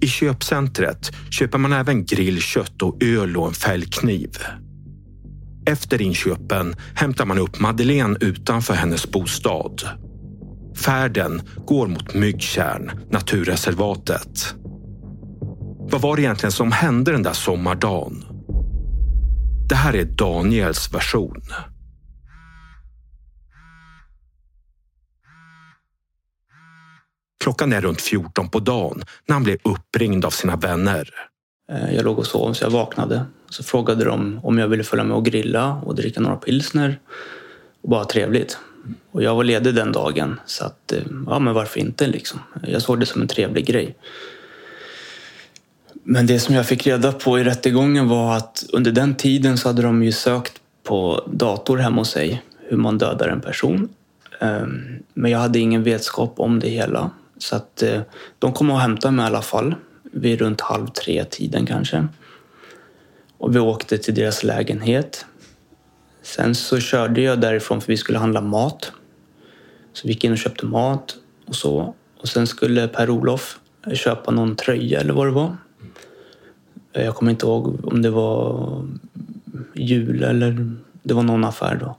I 0.00 0.06
köpcentret 0.06 1.12
köper 1.30 1.58
man 1.58 1.72
även 1.72 2.06
grillkött 2.06 2.82
och 2.82 3.02
öl 3.02 3.36
och 3.36 3.46
en 3.46 3.54
fällkniv. 3.54 4.30
Efter 5.66 6.02
inköpen 6.02 6.74
hämtar 6.94 7.26
man 7.26 7.38
upp 7.38 7.60
Madeleine 7.60 8.16
utanför 8.20 8.74
hennes 8.74 9.10
bostad. 9.10 9.82
Färden 10.76 11.42
går 11.66 11.86
mot 11.86 12.14
Myggtjärn, 12.14 12.90
naturreservatet. 13.10 14.54
Vad 15.90 16.00
var 16.00 16.16
det 16.16 16.22
egentligen 16.22 16.52
som 16.52 16.72
hände 16.72 17.12
den 17.12 17.22
där 17.22 17.32
sommardagen? 17.32 18.24
Det 19.68 19.74
här 19.74 19.94
är 19.94 20.04
Daniels 20.04 20.94
version. 20.94 21.42
Klockan 27.42 27.72
är 27.72 27.80
runt 27.80 28.00
14 28.00 28.48
på 28.48 28.58
dagen 28.58 29.02
när 29.26 29.34
han 29.34 29.42
blir 29.42 29.58
uppringd 29.62 30.24
av 30.24 30.30
sina 30.30 30.56
vänner. 30.56 31.08
Eh, 31.72 31.94
jag 31.94 32.04
låg 32.04 32.18
och 32.18 32.26
sov 32.26 32.52
så 32.52 32.64
jag 32.64 32.70
vaknade. 32.70 33.24
Så 33.50 33.62
frågade 33.62 34.04
de 34.04 34.40
om 34.42 34.58
jag 34.58 34.68
ville 34.68 34.84
följa 34.84 35.04
med 35.04 35.16
och 35.16 35.24
grilla 35.24 35.72
och 35.84 35.94
dricka 35.94 36.20
några 36.20 36.36
pilsner. 36.36 36.98
Och 37.82 37.88
bara 37.88 38.00
ha 38.00 38.08
trevligt. 38.08 38.58
Och 39.12 39.22
jag 39.22 39.34
var 39.34 39.44
ledig 39.44 39.74
den 39.74 39.92
dagen 39.92 40.40
så 40.46 40.64
att, 40.64 40.92
eh, 40.92 40.98
ja 41.26 41.38
men 41.38 41.54
varför 41.54 41.80
inte 41.80 42.06
liksom. 42.06 42.40
Jag 42.62 42.82
såg 42.82 43.00
det 43.00 43.06
som 43.06 43.22
en 43.22 43.28
trevlig 43.28 43.66
grej. 43.66 43.96
Men 46.02 46.26
det 46.26 46.40
som 46.40 46.54
jag 46.54 46.66
fick 46.66 46.86
reda 46.86 47.12
på 47.12 47.38
i 47.38 47.44
rättegången 47.44 48.08
var 48.08 48.36
att 48.36 48.64
under 48.72 48.92
den 48.92 49.14
tiden 49.14 49.58
så 49.58 49.68
hade 49.68 49.82
de 49.82 50.02
ju 50.02 50.12
sökt 50.12 50.52
på 50.82 51.28
dator 51.32 51.76
hemma 51.76 52.00
hos 52.00 52.10
sig 52.10 52.42
hur 52.68 52.76
man 52.76 52.98
dödar 52.98 53.28
en 53.28 53.40
person. 53.40 53.88
Ehm, 54.40 55.02
men 55.14 55.30
jag 55.30 55.38
hade 55.38 55.58
ingen 55.58 55.82
vetskap 55.82 56.34
om 56.36 56.60
det 56.60 56.68
hela. 56.68 57.10
Så 57.42 57.56
att 57.56 57.82
eh, 57.82 58.00
de 58.38 58.52
kom 58.52 58.70
och 58.70 58.80
hämtade 58.80 59.14
mig 59.14 59.22
i 59.24 59.26
alla 59.26 59.42
fall 59.42 59.74
vid 60.02 60.38
runt 60.38 60.60
halv 60.60 60.86
tre 60.86 61.24
tiden 61.24 61.66
kanske. 61.66 62.08
Och 63.38 63.54
vi 63.54 63.58
åkte 63.58 63.98
till 63.98 64.14
deras 64.14 64.44
lägenhet. 64.44 65.26
Sen 66.22 66.54
så 66.54 66.80
körde 66.80 67.20
jag 67.20 67.40
därifrån 67.40 67.80
för 67.80 67.88
vi 67.88 67.96
skulle 67.96 68.18
handla 68.18 68.40
mat. 68.40 68.92
Så 69.92 70.08
vi 70.08 70.12
gick 70.12 70.24
in 70.24 70.32
och 70.32 70.38
köpte 70.38 70.66
mat 70.66 71.16
och 71.46 71.54
så. 71.54 71.94
Och 72.20 72.28
sen 72.28 72.46
skulle 72.46 72.88
Per-Olof 72.88 73.58
köpa 73.94 74.30
någon 74.30 74.56
tröja 74.56 75.00
eller 75.00 75.12
vad 75.12 75.26
det 75.26 75.32
var. 75.32 75.56
Eh, 76.92 77.04
jag 77.04 77.14
kommer 77.14 77.30
inte 77.30 77.46
ihåg 77.46 77.84
om 77.84 78.02
det 78.02 78.10
var 78.10 78.88
jul 79.74 80.22
eller 80.22 80.76
det 81.02 81.14
var 81.14 81.22
någon 81.22 81.44
affär 81.44 81.76
då. 81.80 81.96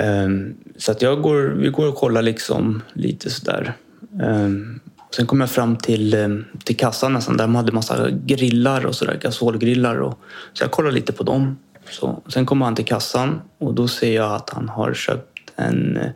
Ehm, 0.00 0.54
så 0.76 0.92
att 0.92 1.02
jag 1.02 1.22
går, 1.22 1.42
vi 1.42 1.68
går 1.68 1.88
och 1.88 1.94
kollar 1.94 2.22
liksom 2.22 2.82
lite 2.92 3.30
sådär. 3.30 3.74
Ehm, 4.22 4.80
sen 5.16 5.26
kom 5.26 5.40
jag 5.40 5.50
fram 5.50 5.76
till, 5.76 6.14
ehm, 6.14 6.44
till 6.64 6.76
kassan 6.76 7.12
nästan, 7.12 7.36
där 7.36 7.44
de 7.44 7.54
hade 7.54 7.72
massa 7.72 8.10
grillar 8.10 8.86
och 8.86 8.94
sådär, 8.94 9.18
gasolgrillar. 9.22 10.00
Och, 10.00 10.18
så 10.52 10.64
jag 10.64 10.70
kollade 10.70 10.94
lite 10.94 11.12
på 11.12 11.22
dem. 11.22 11.58
Så, 11.90 12.22
sen 12.28 12.46
kommer 12.46 12.64
han 12.64 12.74
till 12.74 12.84
kassan 12.84 13.40
och 13.58 13.74
då 13.74 13.88
ser 13.88 14.14
jag 14.14 14.34
att 14.34 14.50
han 14.50 14.68
har 14.68 14.94
köpt 14.94 15.52
en, 15.56 15.96
eh, 15.96 16.10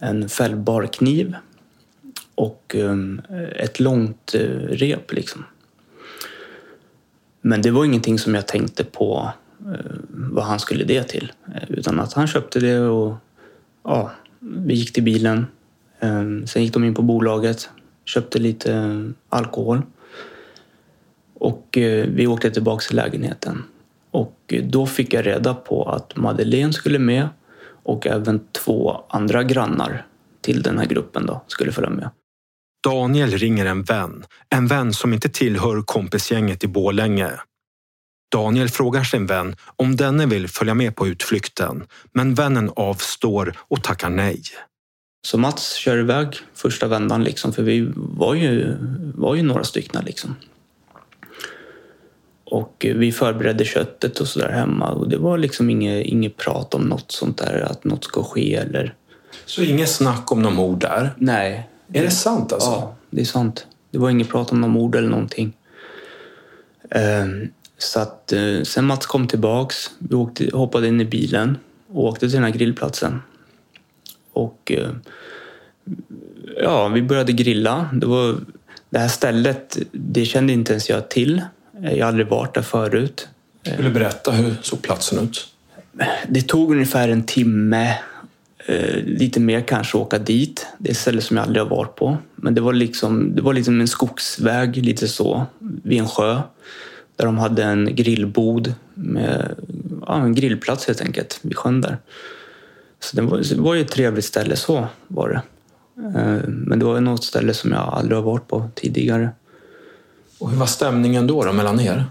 en 0.00 0.28
fällbar 0.28 0.86
kniv 0.86 1.34
och 2.34 2.76
eh, 2.78 2.96
ett 3.56 3.80
långt 3.80 4.34
eh, 4.34 4.40
rep 4.68 5.12
liksom. 5.12 5.44
Men 7.40 7.62
det 7.62 7.70
var 7.70 7.84
ingenting 7.84 8.18
som 8.18 8.34
jag 8.34 8.46
tänkte 8.46 8.84
på 8.84 9.32
eh, 9.60 9.94
vad 10.08 10.44
han 10.44 10.60
skulle 10.60 10.84
det 10.84 11.02
till. 11.02 11.32
Eh, 11.54 11.70
utan 11.70 12.00
att 12.00 12.12
han 12.12 12.26
köpte 12.26 12.60
det 12.60 12.80
och 12.80 13.14
ja, 13.82 14.10
vi 14.38 14.74
gick 14.74 14.92
till 14.92 15.02
bilen. 15.02 15.46
Ehm, 16.00 16.46
sen 16.46 16.62
gick 16.62 16.72
de 16.72 16.84
in 16.84 16.94
på 16.94 17.02
bolaget, 17.02 17.70
köpte 18.04 18.38
lite 18.38 18.74
eh, 18.74 19.00
alkohol. 19.28 19.82
Och 21.34 21.78
eh, 21.78 22.06
vi 22.08 22.26
åkte 22.26 22.50
tillbaka 22.50 22.82
till 22.86 22.96
lägenheten. 22.96 23.62
Och 24.10 24.38
eh, 24.46 24.64
då 24.64 24.86
fick 24.86 25.14
jag 25.14 25.26
reda 25.26 25.54
på 25.54 25.84
att 25.84 26.16
Madeleine 26.16 26.72
skulle 26.72 26.98
med 26.98 27.28
och 27.82 28.06
även 28.06 28.40
två 28.52 29.04
andra 29.08 29.42
grannar 29.42 30.06
till 30.40 30.62
den 30.62 30.78
här 30.78 30.86
gruppen 30.86 31.26
då 31.26 31.44
skulle 31.46 31.72
följa 31.72 31.90
med. 31.90 32.10
Daniel 32.84 33.30
ringer 33.30 33.66
en 33.66 33.82
vän, 33.82 34.24
en 34.48 34.66
vän 34.66 34.92
som 34.92 35.12
inte 35.12 35.28
tillhör 35.28 35.82
kompisgänget 35.82 36.64
i 36.64 36.68
Borlänge. 36.68 37.30
Daniel 38.32 38.68
frågar 38.68 39.04
sin 39.04 39.26
vän 39.26 39.56
om 39.76 39.96
denne 39.96 40.26
vill 40.26 40.48
följa 40.48 40.74
med 40.74 40.96
på 40.96 41.06
utflykten, 41.06 41.86
men 42.12 42.34
vännen 42.34 42.70
avstår 42.76 43.54
och 43.58 43.82
tackar 43.82 44.10
nej. 44.10 44.42
Så 45.24 45.38
Mats 45.38 45.74
kör 45.74 45.98
iväg 45.98 46.36
första 46.54 46.86
vändan 46.88 47.24
liksom, 47.24 47.52
för 47.52 47.62
vi 47.62 47.92
var 47.96 48.34
ju, 48.34 48.76
var 49.14 49.34
ju 49.34 49.42
några 49.42 49.64
stycken 49.64 50.04
liksom. 50.04 50.36
Och 52.44 52.86
vi 52.94 53.12
förberedde 53.12 53.64
köttet 53.64 54.20
och 54.20 54.28
sådär 54.28 54.48
hemma 54.48 54.90
och 54.90 55.08
det 55.08 55.16
var 55.16 55.38
liksom 55.38 55.70
inget, 55.70 56.06
inget 56.06 56.36
prat 56.36 56.74
om 56.74 56.82
något 56.82 57.12
sånt 57.12 57.38
där, 57.38 57.60
att 57.70 57.84
något 57.84 58.04
ska 58.04 58.22
ske 58.22 58.54
eller... 58.54 58.94
Så 59.46 59.62
inget 59.62 59.88
snack 59.88 60.32
om 60.32 60.42
någon 60.42 60.54
mord 60.54 60.80
där? 60.80 61.14
Nej. 61.18 61.68
Är 61.92 62.02
det 62.02 62.10
sant 62.10 62.52
alltså? 62.52 62.70
Ja, 62.70 62.94
det 63.10 63.20
är 63.20 63.24
sant. 63.24 63.66
Det 63.90 63.98
var 63.98 64.10
inget 64.10 64.28
prat 64.28 64.52
om 64.52 64.60
någon 64.60 64.70
mord 64.70 64.94
eller 64.94 65.08
någonting. 65.08 65.52
Ehm, 66.90 67.48
Så 67.78 68.00
att, 68.00 68.32
eh, 68.32 68.62
sen 68.62 68.84
Mats 68.84 69.06
kom 69.06 69.26
tillbaks, 69.28 69.90
vi 69.98 70.14
åkte, 70.14 70.50
hoppade 70.52 70.88
in 70.88 71.00
i 71.00 71.04
bilen 71.04 71.58
och 71.92 72.04
åkte 72.04 72.20
till 72.20 72.34
den 72.34 72.42
här 72.44 72.50
grillplatsen. 72.50 73.22
Och 74.34 74.72
eh, 74.72 74.90
ja, 76.62 76.88
vi 76.88 77.02
började 77.02 77.32
grilla. 77.32 77.88
Det, 77.92 78.06
var, 78.06 78.36
det 78.90 78.98
här 78.98 79.08
stället, 79.08 79.78
det 79.92 80.24
kände 80.24 80.52
inte 80.52 80.72
ens 80.72 80.90
jag 80.90 81.08
till. 81.08 81.42
Jag 81.82 82.04
har 82.04 82.08
aldrig 82.08 82.26
varit 82.26 82.54
där 82.54 82.62
förut. 82.62 83.28
Vill 83.76 83.84
du 83.84 83.90
berätta, 83.90 84.30
hur 84.30 84.54
såg 84.62 84.82
platsen 84.82 85.24
ut? 85.24 85.48
Det 86.28 86.42
tog 86.42 86.70
ungefär 86.70 87.08
en 87.08 87.22
timme, 87.22 87.94
eh, 88.66 88.96
lite 89.04 89.40
mer 89.40 89.60
kanske, 89.60 89.98
att 89.98 90.02
åka 90.02 90.18
dit. 90.18 90.66
Det 90.78 90.88
är 90.88 90.92
ett 90.92 90.98
ställe 90.98 91.20
som 91.20 91.36
jag 91.36 91.46
aldrig 91.46 91.62
har 91.62 91.70
varit 91.70 91.96
på. 91.96 92.18
Men 92.36 92.54
det 92.54 92.60
var 92.60 92.72
liksom, 92.72 93.34
det 93.36 93.42
var 93.42 93.52
liksom 93.52 93.80
en 93.80 93.88
skogsväg, 93.88 94.76
lite 94.76 95.08
så, 95.08 95.46
vid 95.58 95.98
en 95.98 96.08
sjö. 96.08 96.40
Där 97.16 97.26
de 97.26 97.38
hade 97.38 97.64
en 97.64 97.96
grillbod 97.96 98.74
med 98.94 99.54
ja, 100.06 100.22
en 100.22 100.34
grillplats 100.34 100.86
helt 100.86 101.00
enkelt, 101.00 101.38
vid 101.42 101.56
sjön 101.56 101.80
där. 101.80 101.98
Så 103.00 103.16
det 103.16 103.22
var, 103.22 103.38
det 103.38 103.60
var 103.60 103.74
ju 103.74 103.80
ett 103.80 103.90
trevligt 103.90 104.24
ställe, 104.24 104.56
så 104.56 104.86
var 105.08 105.28
det. 105.28 105.42
Eh, 106.18 106.48
Men 106.48 106.78
det 106.78 106.84
var 106.84 107.00
något 107.00 107.24
ställe 107.24 107.54
som 107.54 107.72
jag 107.72 107.80
aldrig 107.80 108.18
har 108.18 108.22
varit 108.22 108.48
på 108.48 108.68
tidigare. 108.74 109.30
Och 110.38 110.50
hur 110.50 110.56
var 110.56 110.66
stämningen 110.66 111.26
då, 111.26 111.44
då 111.44 111.52
mellan 111.52 111.80
er? 111.80 112.04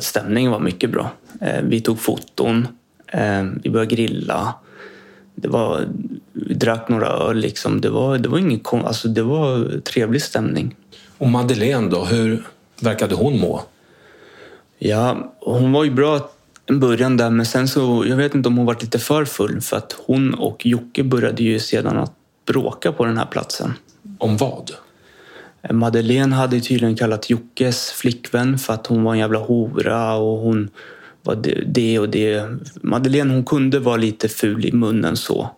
Stämningen 0.00 0.52
var 0.52 0.60
mycket 0.60 0.90
bra. 0.90 1.10
Eh, 1.40 1.62
Vi 1.62 1.80
tog 1.80 1.98
foton, 1.98 2.68
eh, 3.06 3.42
vi 3.62 3.70
började 3.70 3.94
grilla. 3.94 4.54
Det 5.34 5.48
var, 5.48 5.88
vi 6.32 6.54
drack 6.54 6.88
några 6.88 7.06
öl. 7.06 7.36
Liksom. 7.36 7.80
Det, 7.80 7.90
var, 7.90 8.18
det, 8.18 8.28
var 8.28 8.38
ingen, 8.38 8.60
alltså, 8.72 9.08
det 9.08 9.22
var 9.22 9.80
trevlig 9.80 10.22
stämning. 10.22 10.76
Och 11.18 11.28
Madeleine 11.28 11.90
då, 11.90 12.04
hur 12.04 12.46
verkade 12.80 13.14
hon 13.14 13.40
må? 13.40 13.62
Ja, 14.78 15.32
hon 15.40 15.72
var 15.72 15.84
ju 15.84 15.90
bra 15.90 16.30
en 16.68 16.80
början 16.80 17.16
där, 17.16 17.30
men 17.30 17.46
sen 17.46 17.68
så, 17.68 18.04
jag 18.08 18.16
vet 18.16 18.34
inte 18.34 18.48
om 18.48 18.56
hon 18.56 18.66
var 18.66 18.76
lite 18.80 18.98
för 18.98 19.24
full 19.24 19.60
för 19.60 19.76
att 19.76 19.96
hon 20.06 20.34
och 20.34 20.66
Jocke 20.66 21.04
började 21.04 21.42
ju 21.42 21.58
sedan 21.58 21.96
att 21.96 22.12
bråka 22.46 22.92
på 22.92 23.04
den 23.04 23.18
här 23.18 23.26
platsen. 23.26 23.72
Om 24.18 24.36
vad? 24.36 24.70
Madeleine 25.70 26.34
hade 26.34 26.60
tydligen 26.60 26.96
kallat 26.96 27.30
Jockes 27.30 27.90
flickvän 27.90 28.58
för 28.58 28.72
att 28.72 28.86
hon 28.86 29.02
var 29.04 29.12
en 29.12 29.18
jävla 29.18 29.38
hora 29.38 30.14
och 30.14 30.38
hon 30.38 30.70
var 31.22 31.34
det- 31.36 31.64
det 31.66 31.98
och 31.98 32.08
det. 32.08 32.44
Madeleine 32.82 33.32
hon 33.34 33.44
kunde 33.44 33.78
vara 33.78 33.96
lite 33.96 34.28
ful 34.28 34.66
i 34.66 34.72
munnen 34.72 35.16
så. 35.16 35.50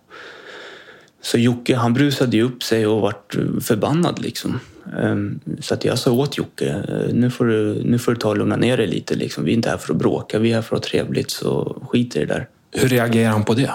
Så 1.22 1.38
Jocke 1.38 1.76
han 1.76 1.94
brusade 1.94 2.36
ju 2.36 2.42
upp 2.42 2.62
sig 2.62 2.86
och 2.86 3.00
vart 3.00 3.36
förbannad 3.61 4.18
liksom. 4.22 4.61
Ehm, 5.03 5.41
Så 5.61 5.74
att 5.74 5.85
jag 5.85 5.99
sa 5.99 6.11
åt 6.12 6.39
Jocke, 6.39 6.68
"Eh, 6.68 7.14
nu 7.14 7.31
får 7.31 7.45
du, 7.45 7.83
nu 7.85 7.99
får 7.99 8.12
du 8.12 8.18
ta 8.18 8.28
och 8.28 8.37
lugna 8.39 8.57
ner 8.57 8.76
dig 8.76 8.87
lite. 8.87 9.14
Liksom. 9.14 9.45
Vi 9.45 9.51
är 9.51 9.55
inte 9.55 9.70
här 9.70 9.76
för 9.76 9.93
att 9.93 9.99
bråka, 9.99 10.39
vi 10.39 10.51
är 10.51 10.55
här 10.55 10.62
för 10.62 10.76
att 10.76 10.85
ha 10.85 10.91
trevligt, 10.91 11.31
så 11.31 11.83
skit 11.91 12.16
i 12.16 12.18
det 12.18 12.26
där. 12.26 12.49
Hur 12.72 12.89
reagerar 12.89 13.31
han 13.33 13.45
på 13.45 13.55
det? 13.55 13.70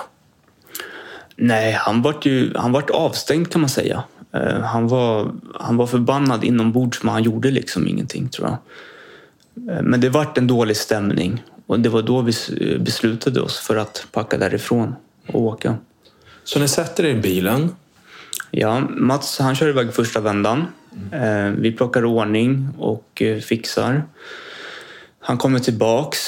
Nej, 1.36 1.72
han 1.72 2.02
vart 2.02 2.26
ju 2.26 2.54
han 2.56 2.72
vart 2.72 2.90
avstängd 2.90 3.50
kan 3.52 3.62
man 3.62 3.70
säga. 3.70 4.04
Eh, 4.34 4.60
Han 4.62 4.88
var, 4.88 5.32
han 5.60 5.78
var 5.78 5.88
förbannad 5.88 6.44
inombords 6.44 7.04
men 7.04 7.14
han 7.14 7.24
gjorde 7.24 7.52
liksom 7.52 7.88
ingenting 7.88 8.30
tror 8.30 8.48
jag. 8.48 8.58
Eh, 9.78 9.82
Men 9.84 10.02
det 10.02 10.10
vart 10.10 10.38
en 10.38 10.48
dålig 10.48 10.78
stämning 10.78 11.44
och 11.68 11.80
det 11.80 11.90
var 11.90 12.02
då 12.02 12.22
vi 12.22 12.30
s- 12.30 12.52
beslutade 12.80 13.42
oss 13.42 13.58
för 13.60 13.76
att 13.76 14.08
packa 14.12 14.38
därifrån 14.38 14.96
och 15.28 15.42
åka. 15.42 15.76
Så 16.44 16.60
ni 16.60 16.68
sätter 16.68 17.06
er 17.06 17.10
i 17.16 17.20
bilen? 17.22 17.70
Ja, 18.52 18.80
Mats 18.80 19.40
han 19.40 19.56
kör 19.56 19.68
iväg 19.70 19.94
första 19.94 20.20
vändan. 20.20 20.66
Mm. 21.12 21.62
Vi 21.62 21.72
plockar 21.72 22.06
ordning 22.06 22.70
och 22.78 23.22
eh, 23.22 23.40
fixar. 23.40 24.04
Han 25.20 25.38
kommer 25.38 25.60
tillbaks. 25.60 26.20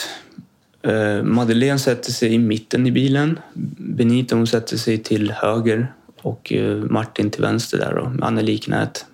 Eh, 0.82 1.24
Madeleine 1.24 1.80
sätter 1.80 2.12
sig 2.12 2.34
i 2.34 2.38
mitten 2.40 2.88
i 2.88 2.92
bilen. 2.92 3.40
Benita 3.78 4.36
hon 4.36 4.48
sätter 4.48 4.78
sig 4.78 4.98
till 4.98 5.32
höger 5.32 5.94
och 6.22 6.54
Martin 6.90 7.30
till 7.30 7.42
vänster 7.42 7.78
där 7.78 7.96
då, 7.96 8.10
med 8.10 8.24
Anneli 8.24 8.58
knät. 8.58 9.06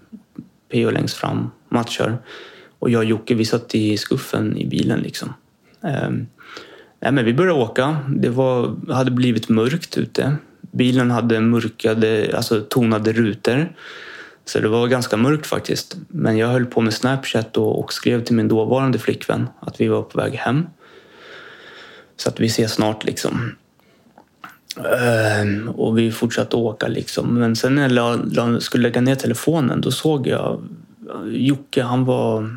P.O. 0.72 0.92
längst 0.92 1.16
fram, 1.16 1.52
matchar. 1.70 2.18
Och 2.80 2.90
jag 2.90 3.00
och 3.00 3.06
Jocke 3.06 3.34
vi 3.34 3.46
satt 3.46 3.76
i 3.76 3.98
skuffen 3.98 4.58
i 4.58 4.66
bilen 4.66 5.00
liksom. 5.00 5.34
Eh, 5.84 6.10
men 7.12 7.26
vi 7.26 7.34
började 7.34 7.60
åka. 7.60 7.98
Det 8.08 8.30
var, 8.30 8.76
hade 8.94 9.12
blivit 9.12 9.50
mörkt 9.50 9.98
ute. 9.98 10.36
Bilen 10.72 11.12
hade 11.12 11.40
mörkade, 11.40 12.32
alltså 12.36 12.62
tonade 12.62 13.14
rutor. 13.14 13.76
Så 14.46 14.60
det 14.60 14.68
var 14.68 14.88
ganska 14.88 15.18
mörkt 15.18 15.46
faktiskt. 15.46 15.98
Men 16.08 16.38
jag 16.38 16.48
höll 16.48 16.66
på 16.66 16.82
med 16.82 16.94
Snapchat 16.94 17.58
och, 17.58 17.80
och 17.80 17.94
skrev 17.94 18.24
till 18.24 18.36
min 18.36 18.48
dåvarande 18.48 19.00
flickvän 19.00 19.50
att 19.60 19.82
vi 19.82 19.88
var 19.88 20.02
på 20.02 20.18
väg 20.18 20.34
hem. 20.34 20.66
Så 22.18 22.30
att 22.30 22.40
vi 22.40 22.46
ses 22.46 22.74
snart 22.74 23.04
liksom. 23.04 23.56
Ehm, 24.78 25.70
och 25.70 25.98
vi 25.98 26.12
fortsatte 26.12 26.56
åka 26.56 26.88
liksom. 26.88 27.40
Men 27.40 27.56
sen 27.56 27.76
när 27.76 27.90
jag 28.34 28.64
skulle 28.64 28.84
lägga 28.84 29.02
ner 29.02 29.16
telefonen 29.16 29.82
då 29.82 29.92
såg 29.92 30.28
jag 30.28 30.62
Jocke, 31.26 31.84
han 31.84 32.06
var... 32.06 32.50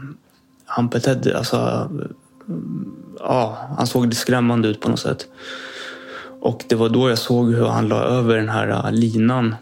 Han 0.66 0.88
betedde, 0.88 1.38
alltså... 1.38 1.90
Ja, 3.18 3.58
han 3.76 3.86
såg 3.86 4.14
skrämmande 4.14 4.68
ut 4.68 4.80
på 4.80 4.88
något 4.88 5.00
sätt. 5.00 5.26
Och 6.40 6.64
det 6.68 6.74
var 6.74 6.88
då 6.88 7.08
jag 7.08 7.18
såg 7.18 7.54
hur 7.54 7.66
han 7.66 7.88
la 7.88 7.96
över 7.96 8.36
den 8.36 8.48
här 8.48 8.92
linan 8.92 9.54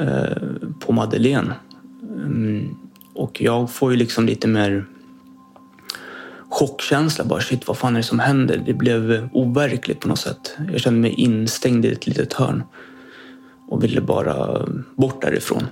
Eh, 0.00 0.36
på 0.80 0.92
Madeleine. 0.92 1.54
Mm, 2.02 2.76
och 3.14 3.40
jag 3.42 3.70
får 3.70 3.90
ju 3.90 3.96
liksom 3.96 4.26
lite 4.26 4.48
mer 4.48 4.86
chockkänsla. 6.48 7.24
Bara 7.24 7.40
shit, 7.40 7.68
vad 7.68 7.78
fan 7.78 7.94
är 7.94 7.98
det 7.98 8.04
som 8.04 8.18
händer? 8.18 8.62
Det 8.66 8.74
blev 8.74 9.28
overkligt 9.32 10.00
på 10.00 10.08
något 10.08 10.18
sätt. 10.18 10.56
Jag 10.72 10.80
kände 10.80 11.00
mig 11.00 11.10
instängd 11.10 11.84
i 11.84 11.88
ett 11.88 12.06
litet 12.06 12.32
hörn 12.32 12.62
och 13.68 13.84
ville 13.84 14.00
bara 14.00 14.66
bort 14.96 15.22
därifrån. 15.22 15.66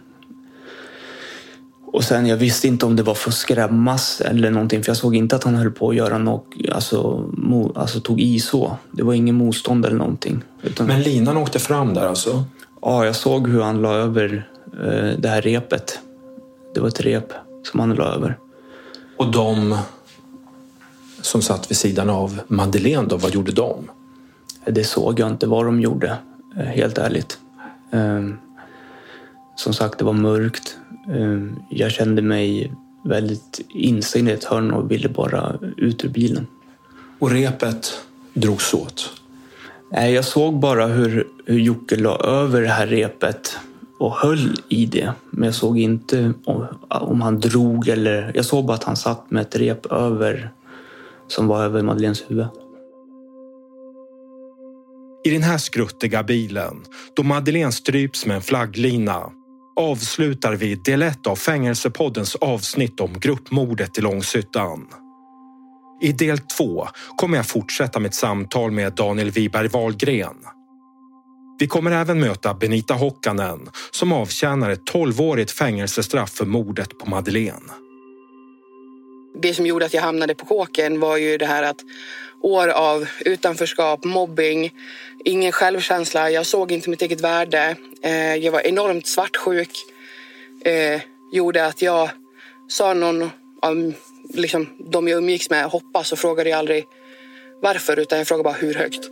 Och 1.87 2.05
sen, 2.05 2.27
jag 2.27 2.37
visste 2.37 2.69
inte 2.69 2.87
om 2.87 2.97
det 2.97 3.03
var 3.03 3.15
för 3.15 3.31
att 3.31 3.35
skrämmas 3.35 4.21
eller 4.21 4.51
någonting, 4.51 4.83
för 4.83 4.91
jag 4.91 4.97
såg 4.97 5.17
inte 5.17 5.37
att 5.37 5.45
han 5.45 5.55
höll 5.55 5.71
på 5.71 5.91
att 5.91 5.97
göra 5.97 6.19
något, 6.19 6.47
alltså, 6.73 7.31
mo, 7.33 7.73
alltså 7.75 8.01
tog 8.01 8.21
i 8.21 8.41
så. 8.41 8.77
Det 8.93 9.03
var 9.03 9.15
ingen 9.15 9.35
motstånd 9.35 9.87
eller 9.87 9.97
någonting. 9.97 10.43
Utan, 10.63 10.87
Men 10.87 11.03
linan 11.03 11.37
åkte 11.37 11.59
fram 11.59 11.95
där 11.95 12.07
alltså? 12.07 12.45
Ja, 12.89 13.05
jag 13.07 13.17
såg 13.17 13.49
hur 13.49 13.63
han 13.63 13.83
la 13.83 13.95
över 13.95 14.49
eh, 14.73 15.19
det 15.19 15.29
här 15.29 15.43
repet. 15.43 16.01
Det 16.75 16.81
var 16.81 16.89
ett 16.89 17.01
rep 17.01 17.33
som 17.63 17.81
han 17.81 17.95
la 17.95 18.05
över. 18.05 18.39
Och 19.17 19.31
de 19.33 19.79
som 21.21 21.43
satt 21.43 21.71
vid 21.71 21.77
sidan 21.77 22.11
av 22.11 22.41
Madeleine 22.49 23.09
då, 23.09 23.17
vad 23.17 23.35
gjorde 23.35 23.53
de? 23.53 23.91
Det 24.67 24.85
såg 24.85 25.21
jag 25.21 25.29
inte 25.31 25.47
vad 25.47 25.65
de 25.67 25.81
gjorde, 25.81 26.17
eh, 26.57 26.63
helt 26.65 26.99
ärligt. 26.99 27.39
Eh, 27.91 28.23
Som 29.57 29.73
sagt, 29.73 29.99
det 29.99 30.05
var 30.05 30.13
mörkt. 30.13 30.77
Jag 31.71 31.91
kände 31.91 32.23
mig 32.23 32.73
väldigt 33.05 33.61
instängd 33.69 34.29
i 34.29 34.33
ett 34.33 34.45
hörn 34.45 34.71
och 34.73 34.91
ville 34.91 35.09
bara 35.09 35.59
ut 35.77 36.05
ur 36.05 36.09
bilen. 36.09 36.47
Och 37.19 37.31
repet 37.31 38.01
drogs 38.35 38.75
åt? 38.75 39.13
Nej, 39.91 40.13
jag 40.13 40.25
såg 40.25 40.59
bara 40.59 40.87
hur, 40.87 41.29
hur 41.47 41.59
Jocke 41.59 41.97
la 41.97 42.17
över 42.17 42.63
det 42.63 42.69
här 42.69 42.87
repet 42.87 43.59
och 43.99 44.13
höll 44.13 44.55
i 44.69 44.87
det. 44.87 45.13
Men 45.31 45.45
jag 45.45 45.55
såg 45.55 45.79
inte 45.79 46.33
om, 46.45 46.67
om 46.89 47.21
han 47.21 47.41
drog 47.41 47.89
eller... 47.89 48.33
Jag 48.35 48.45
såg 48.45 48.67
bara 48.67 48.75
att 48.75 48.85
han 48.85 48.97
satt 48.97 49.31
med 49.31 49.43
ett 49.43 49.57
rep 49.57 49.87
över 49.87 50.51
som 51.29 51.47
var 51.47 51.65
över 51.65 51.83
Madeleines 51.83 52.25
huvud. 52.31 52.47
I 55.25 55.31
den 55.31 55.43
här 55.43 55.59
skruttiga 55.59 56.23
bilen, 56.23 56.83
då 57.17 57.23
Madeleine 57.23 57.73
stryps 57.73 58.27
med 58.27 58.37
en 58.37 58.43
flagglina, 58.43 59.31
avslutar 59.81 60.53
vi 60.53 60.75
del 60.75 61.03
1 61.03 61.27
av 61.27 61.37
Fängelsepoddens 61.37 62.35
avsnitt 62.35 63.01
om 63.01 63.13
gruppmordet 63.21 63.99
i 63.99 64.01
Långshyttan. 64.01 64.87
I 66.01 66.13
del 66.13 66.39
två 66.39 66.89
kommer 67.17 67.37
jag 67.37 67.47
fortsätta 67.47 68.01
mitt 68.01 68.15
samtal 68.15 68.71
med 68.71 68.93
Daniel 68.93 69.31
Wiberg 69.31 69.69
Wahlgren. 69.69 70.37
Vi 71.59 71.67
kommer 71.67 71.91
även 71.91 72.21
möta 72.21 72.55
Benita 72.55 72.95
Hokkanen 72.95 73.69
som 73.91 74.13
avtjänar 74.13 74.71
ett 74.71 74.93
12-årigt 74.93 75.51
fängelsestraff 75.51 76.31
för 76.31 76.45
mordet 76.45 76.99
på 76.99 77.11
Madeleine. 77.11 77.73
Det 79.43 79.55
som 79.55 79.67
gjorde 79.67 79.87
att 79.87 79.95
jag 79.95 80.03
hamnade 80.03 80.35
på 80.35 80.47
kåken 80.47 81.01
var 81.01 81.17
ju 81.17 81.39
det 81.39 81.47
här 81.47 81.63
att 81.63 81.77
år 82.43 82.69
av 82.69 83.09
utanförskap, 83.21 84.05
mobbing, 84.05 84.71
ingen 85.25 85.53
självkänsla. 85.53 86.31
Jag 86.31 86.47
såg 86.47 86.73
inte 86.73 86.91
mitt 86.91 87.03
eget 87.03 87.21
värde. 87.21 87.77
Eh, 88.03 88.35
jag 88.35 88.53
var 88.53 88.61
enormt 88.61 89.07
svartsjuk. 89.07 89.71
Eh, 90.65 91.01
gjorde 91.33 91.67
att 91.67 91.83
jag 91.83 92.11
sa 92.69 92.95
någon 92.95 93.31
av 93.63 93.93
liksom, 94.35 94.69
de 94.79 95.09
jag 95.09 95.19
umgicks 95.19 95.51
med 95.51 95.65
hoppas 95.65 96.13
och 96.13 96.19
frågade 96.19 96.51
jag 96.51 96.59
aldrig 96.59 96.85
varför 97.63 97.99
utan 97.99 98.19
jag 98.19 98.29
frågade 98.29 98.45
bara 98.45 98.55
hur 98.55 98.75
högt. 98.75 99.11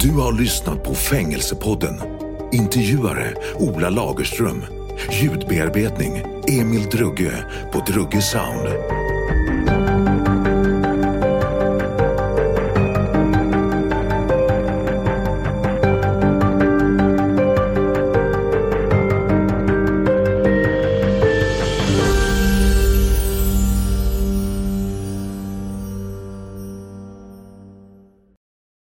Du 0.00 0.12
har 0.12 0.40
lyssnat 0.40 0.84
på 0.84 0.94
Fängelsepodden. 0.94 1.94
Intervjuare 2.52 3.34
Ola 3.58 3.90
Lagerström. 3.90 4.64
Ljudbearbetning 5.22 6.22
Emil 6.48 6.82
Drugge 6.82 7.44
på 7.72 7.78
Drugge 7.78 8.22
Sound. 8.22 8.68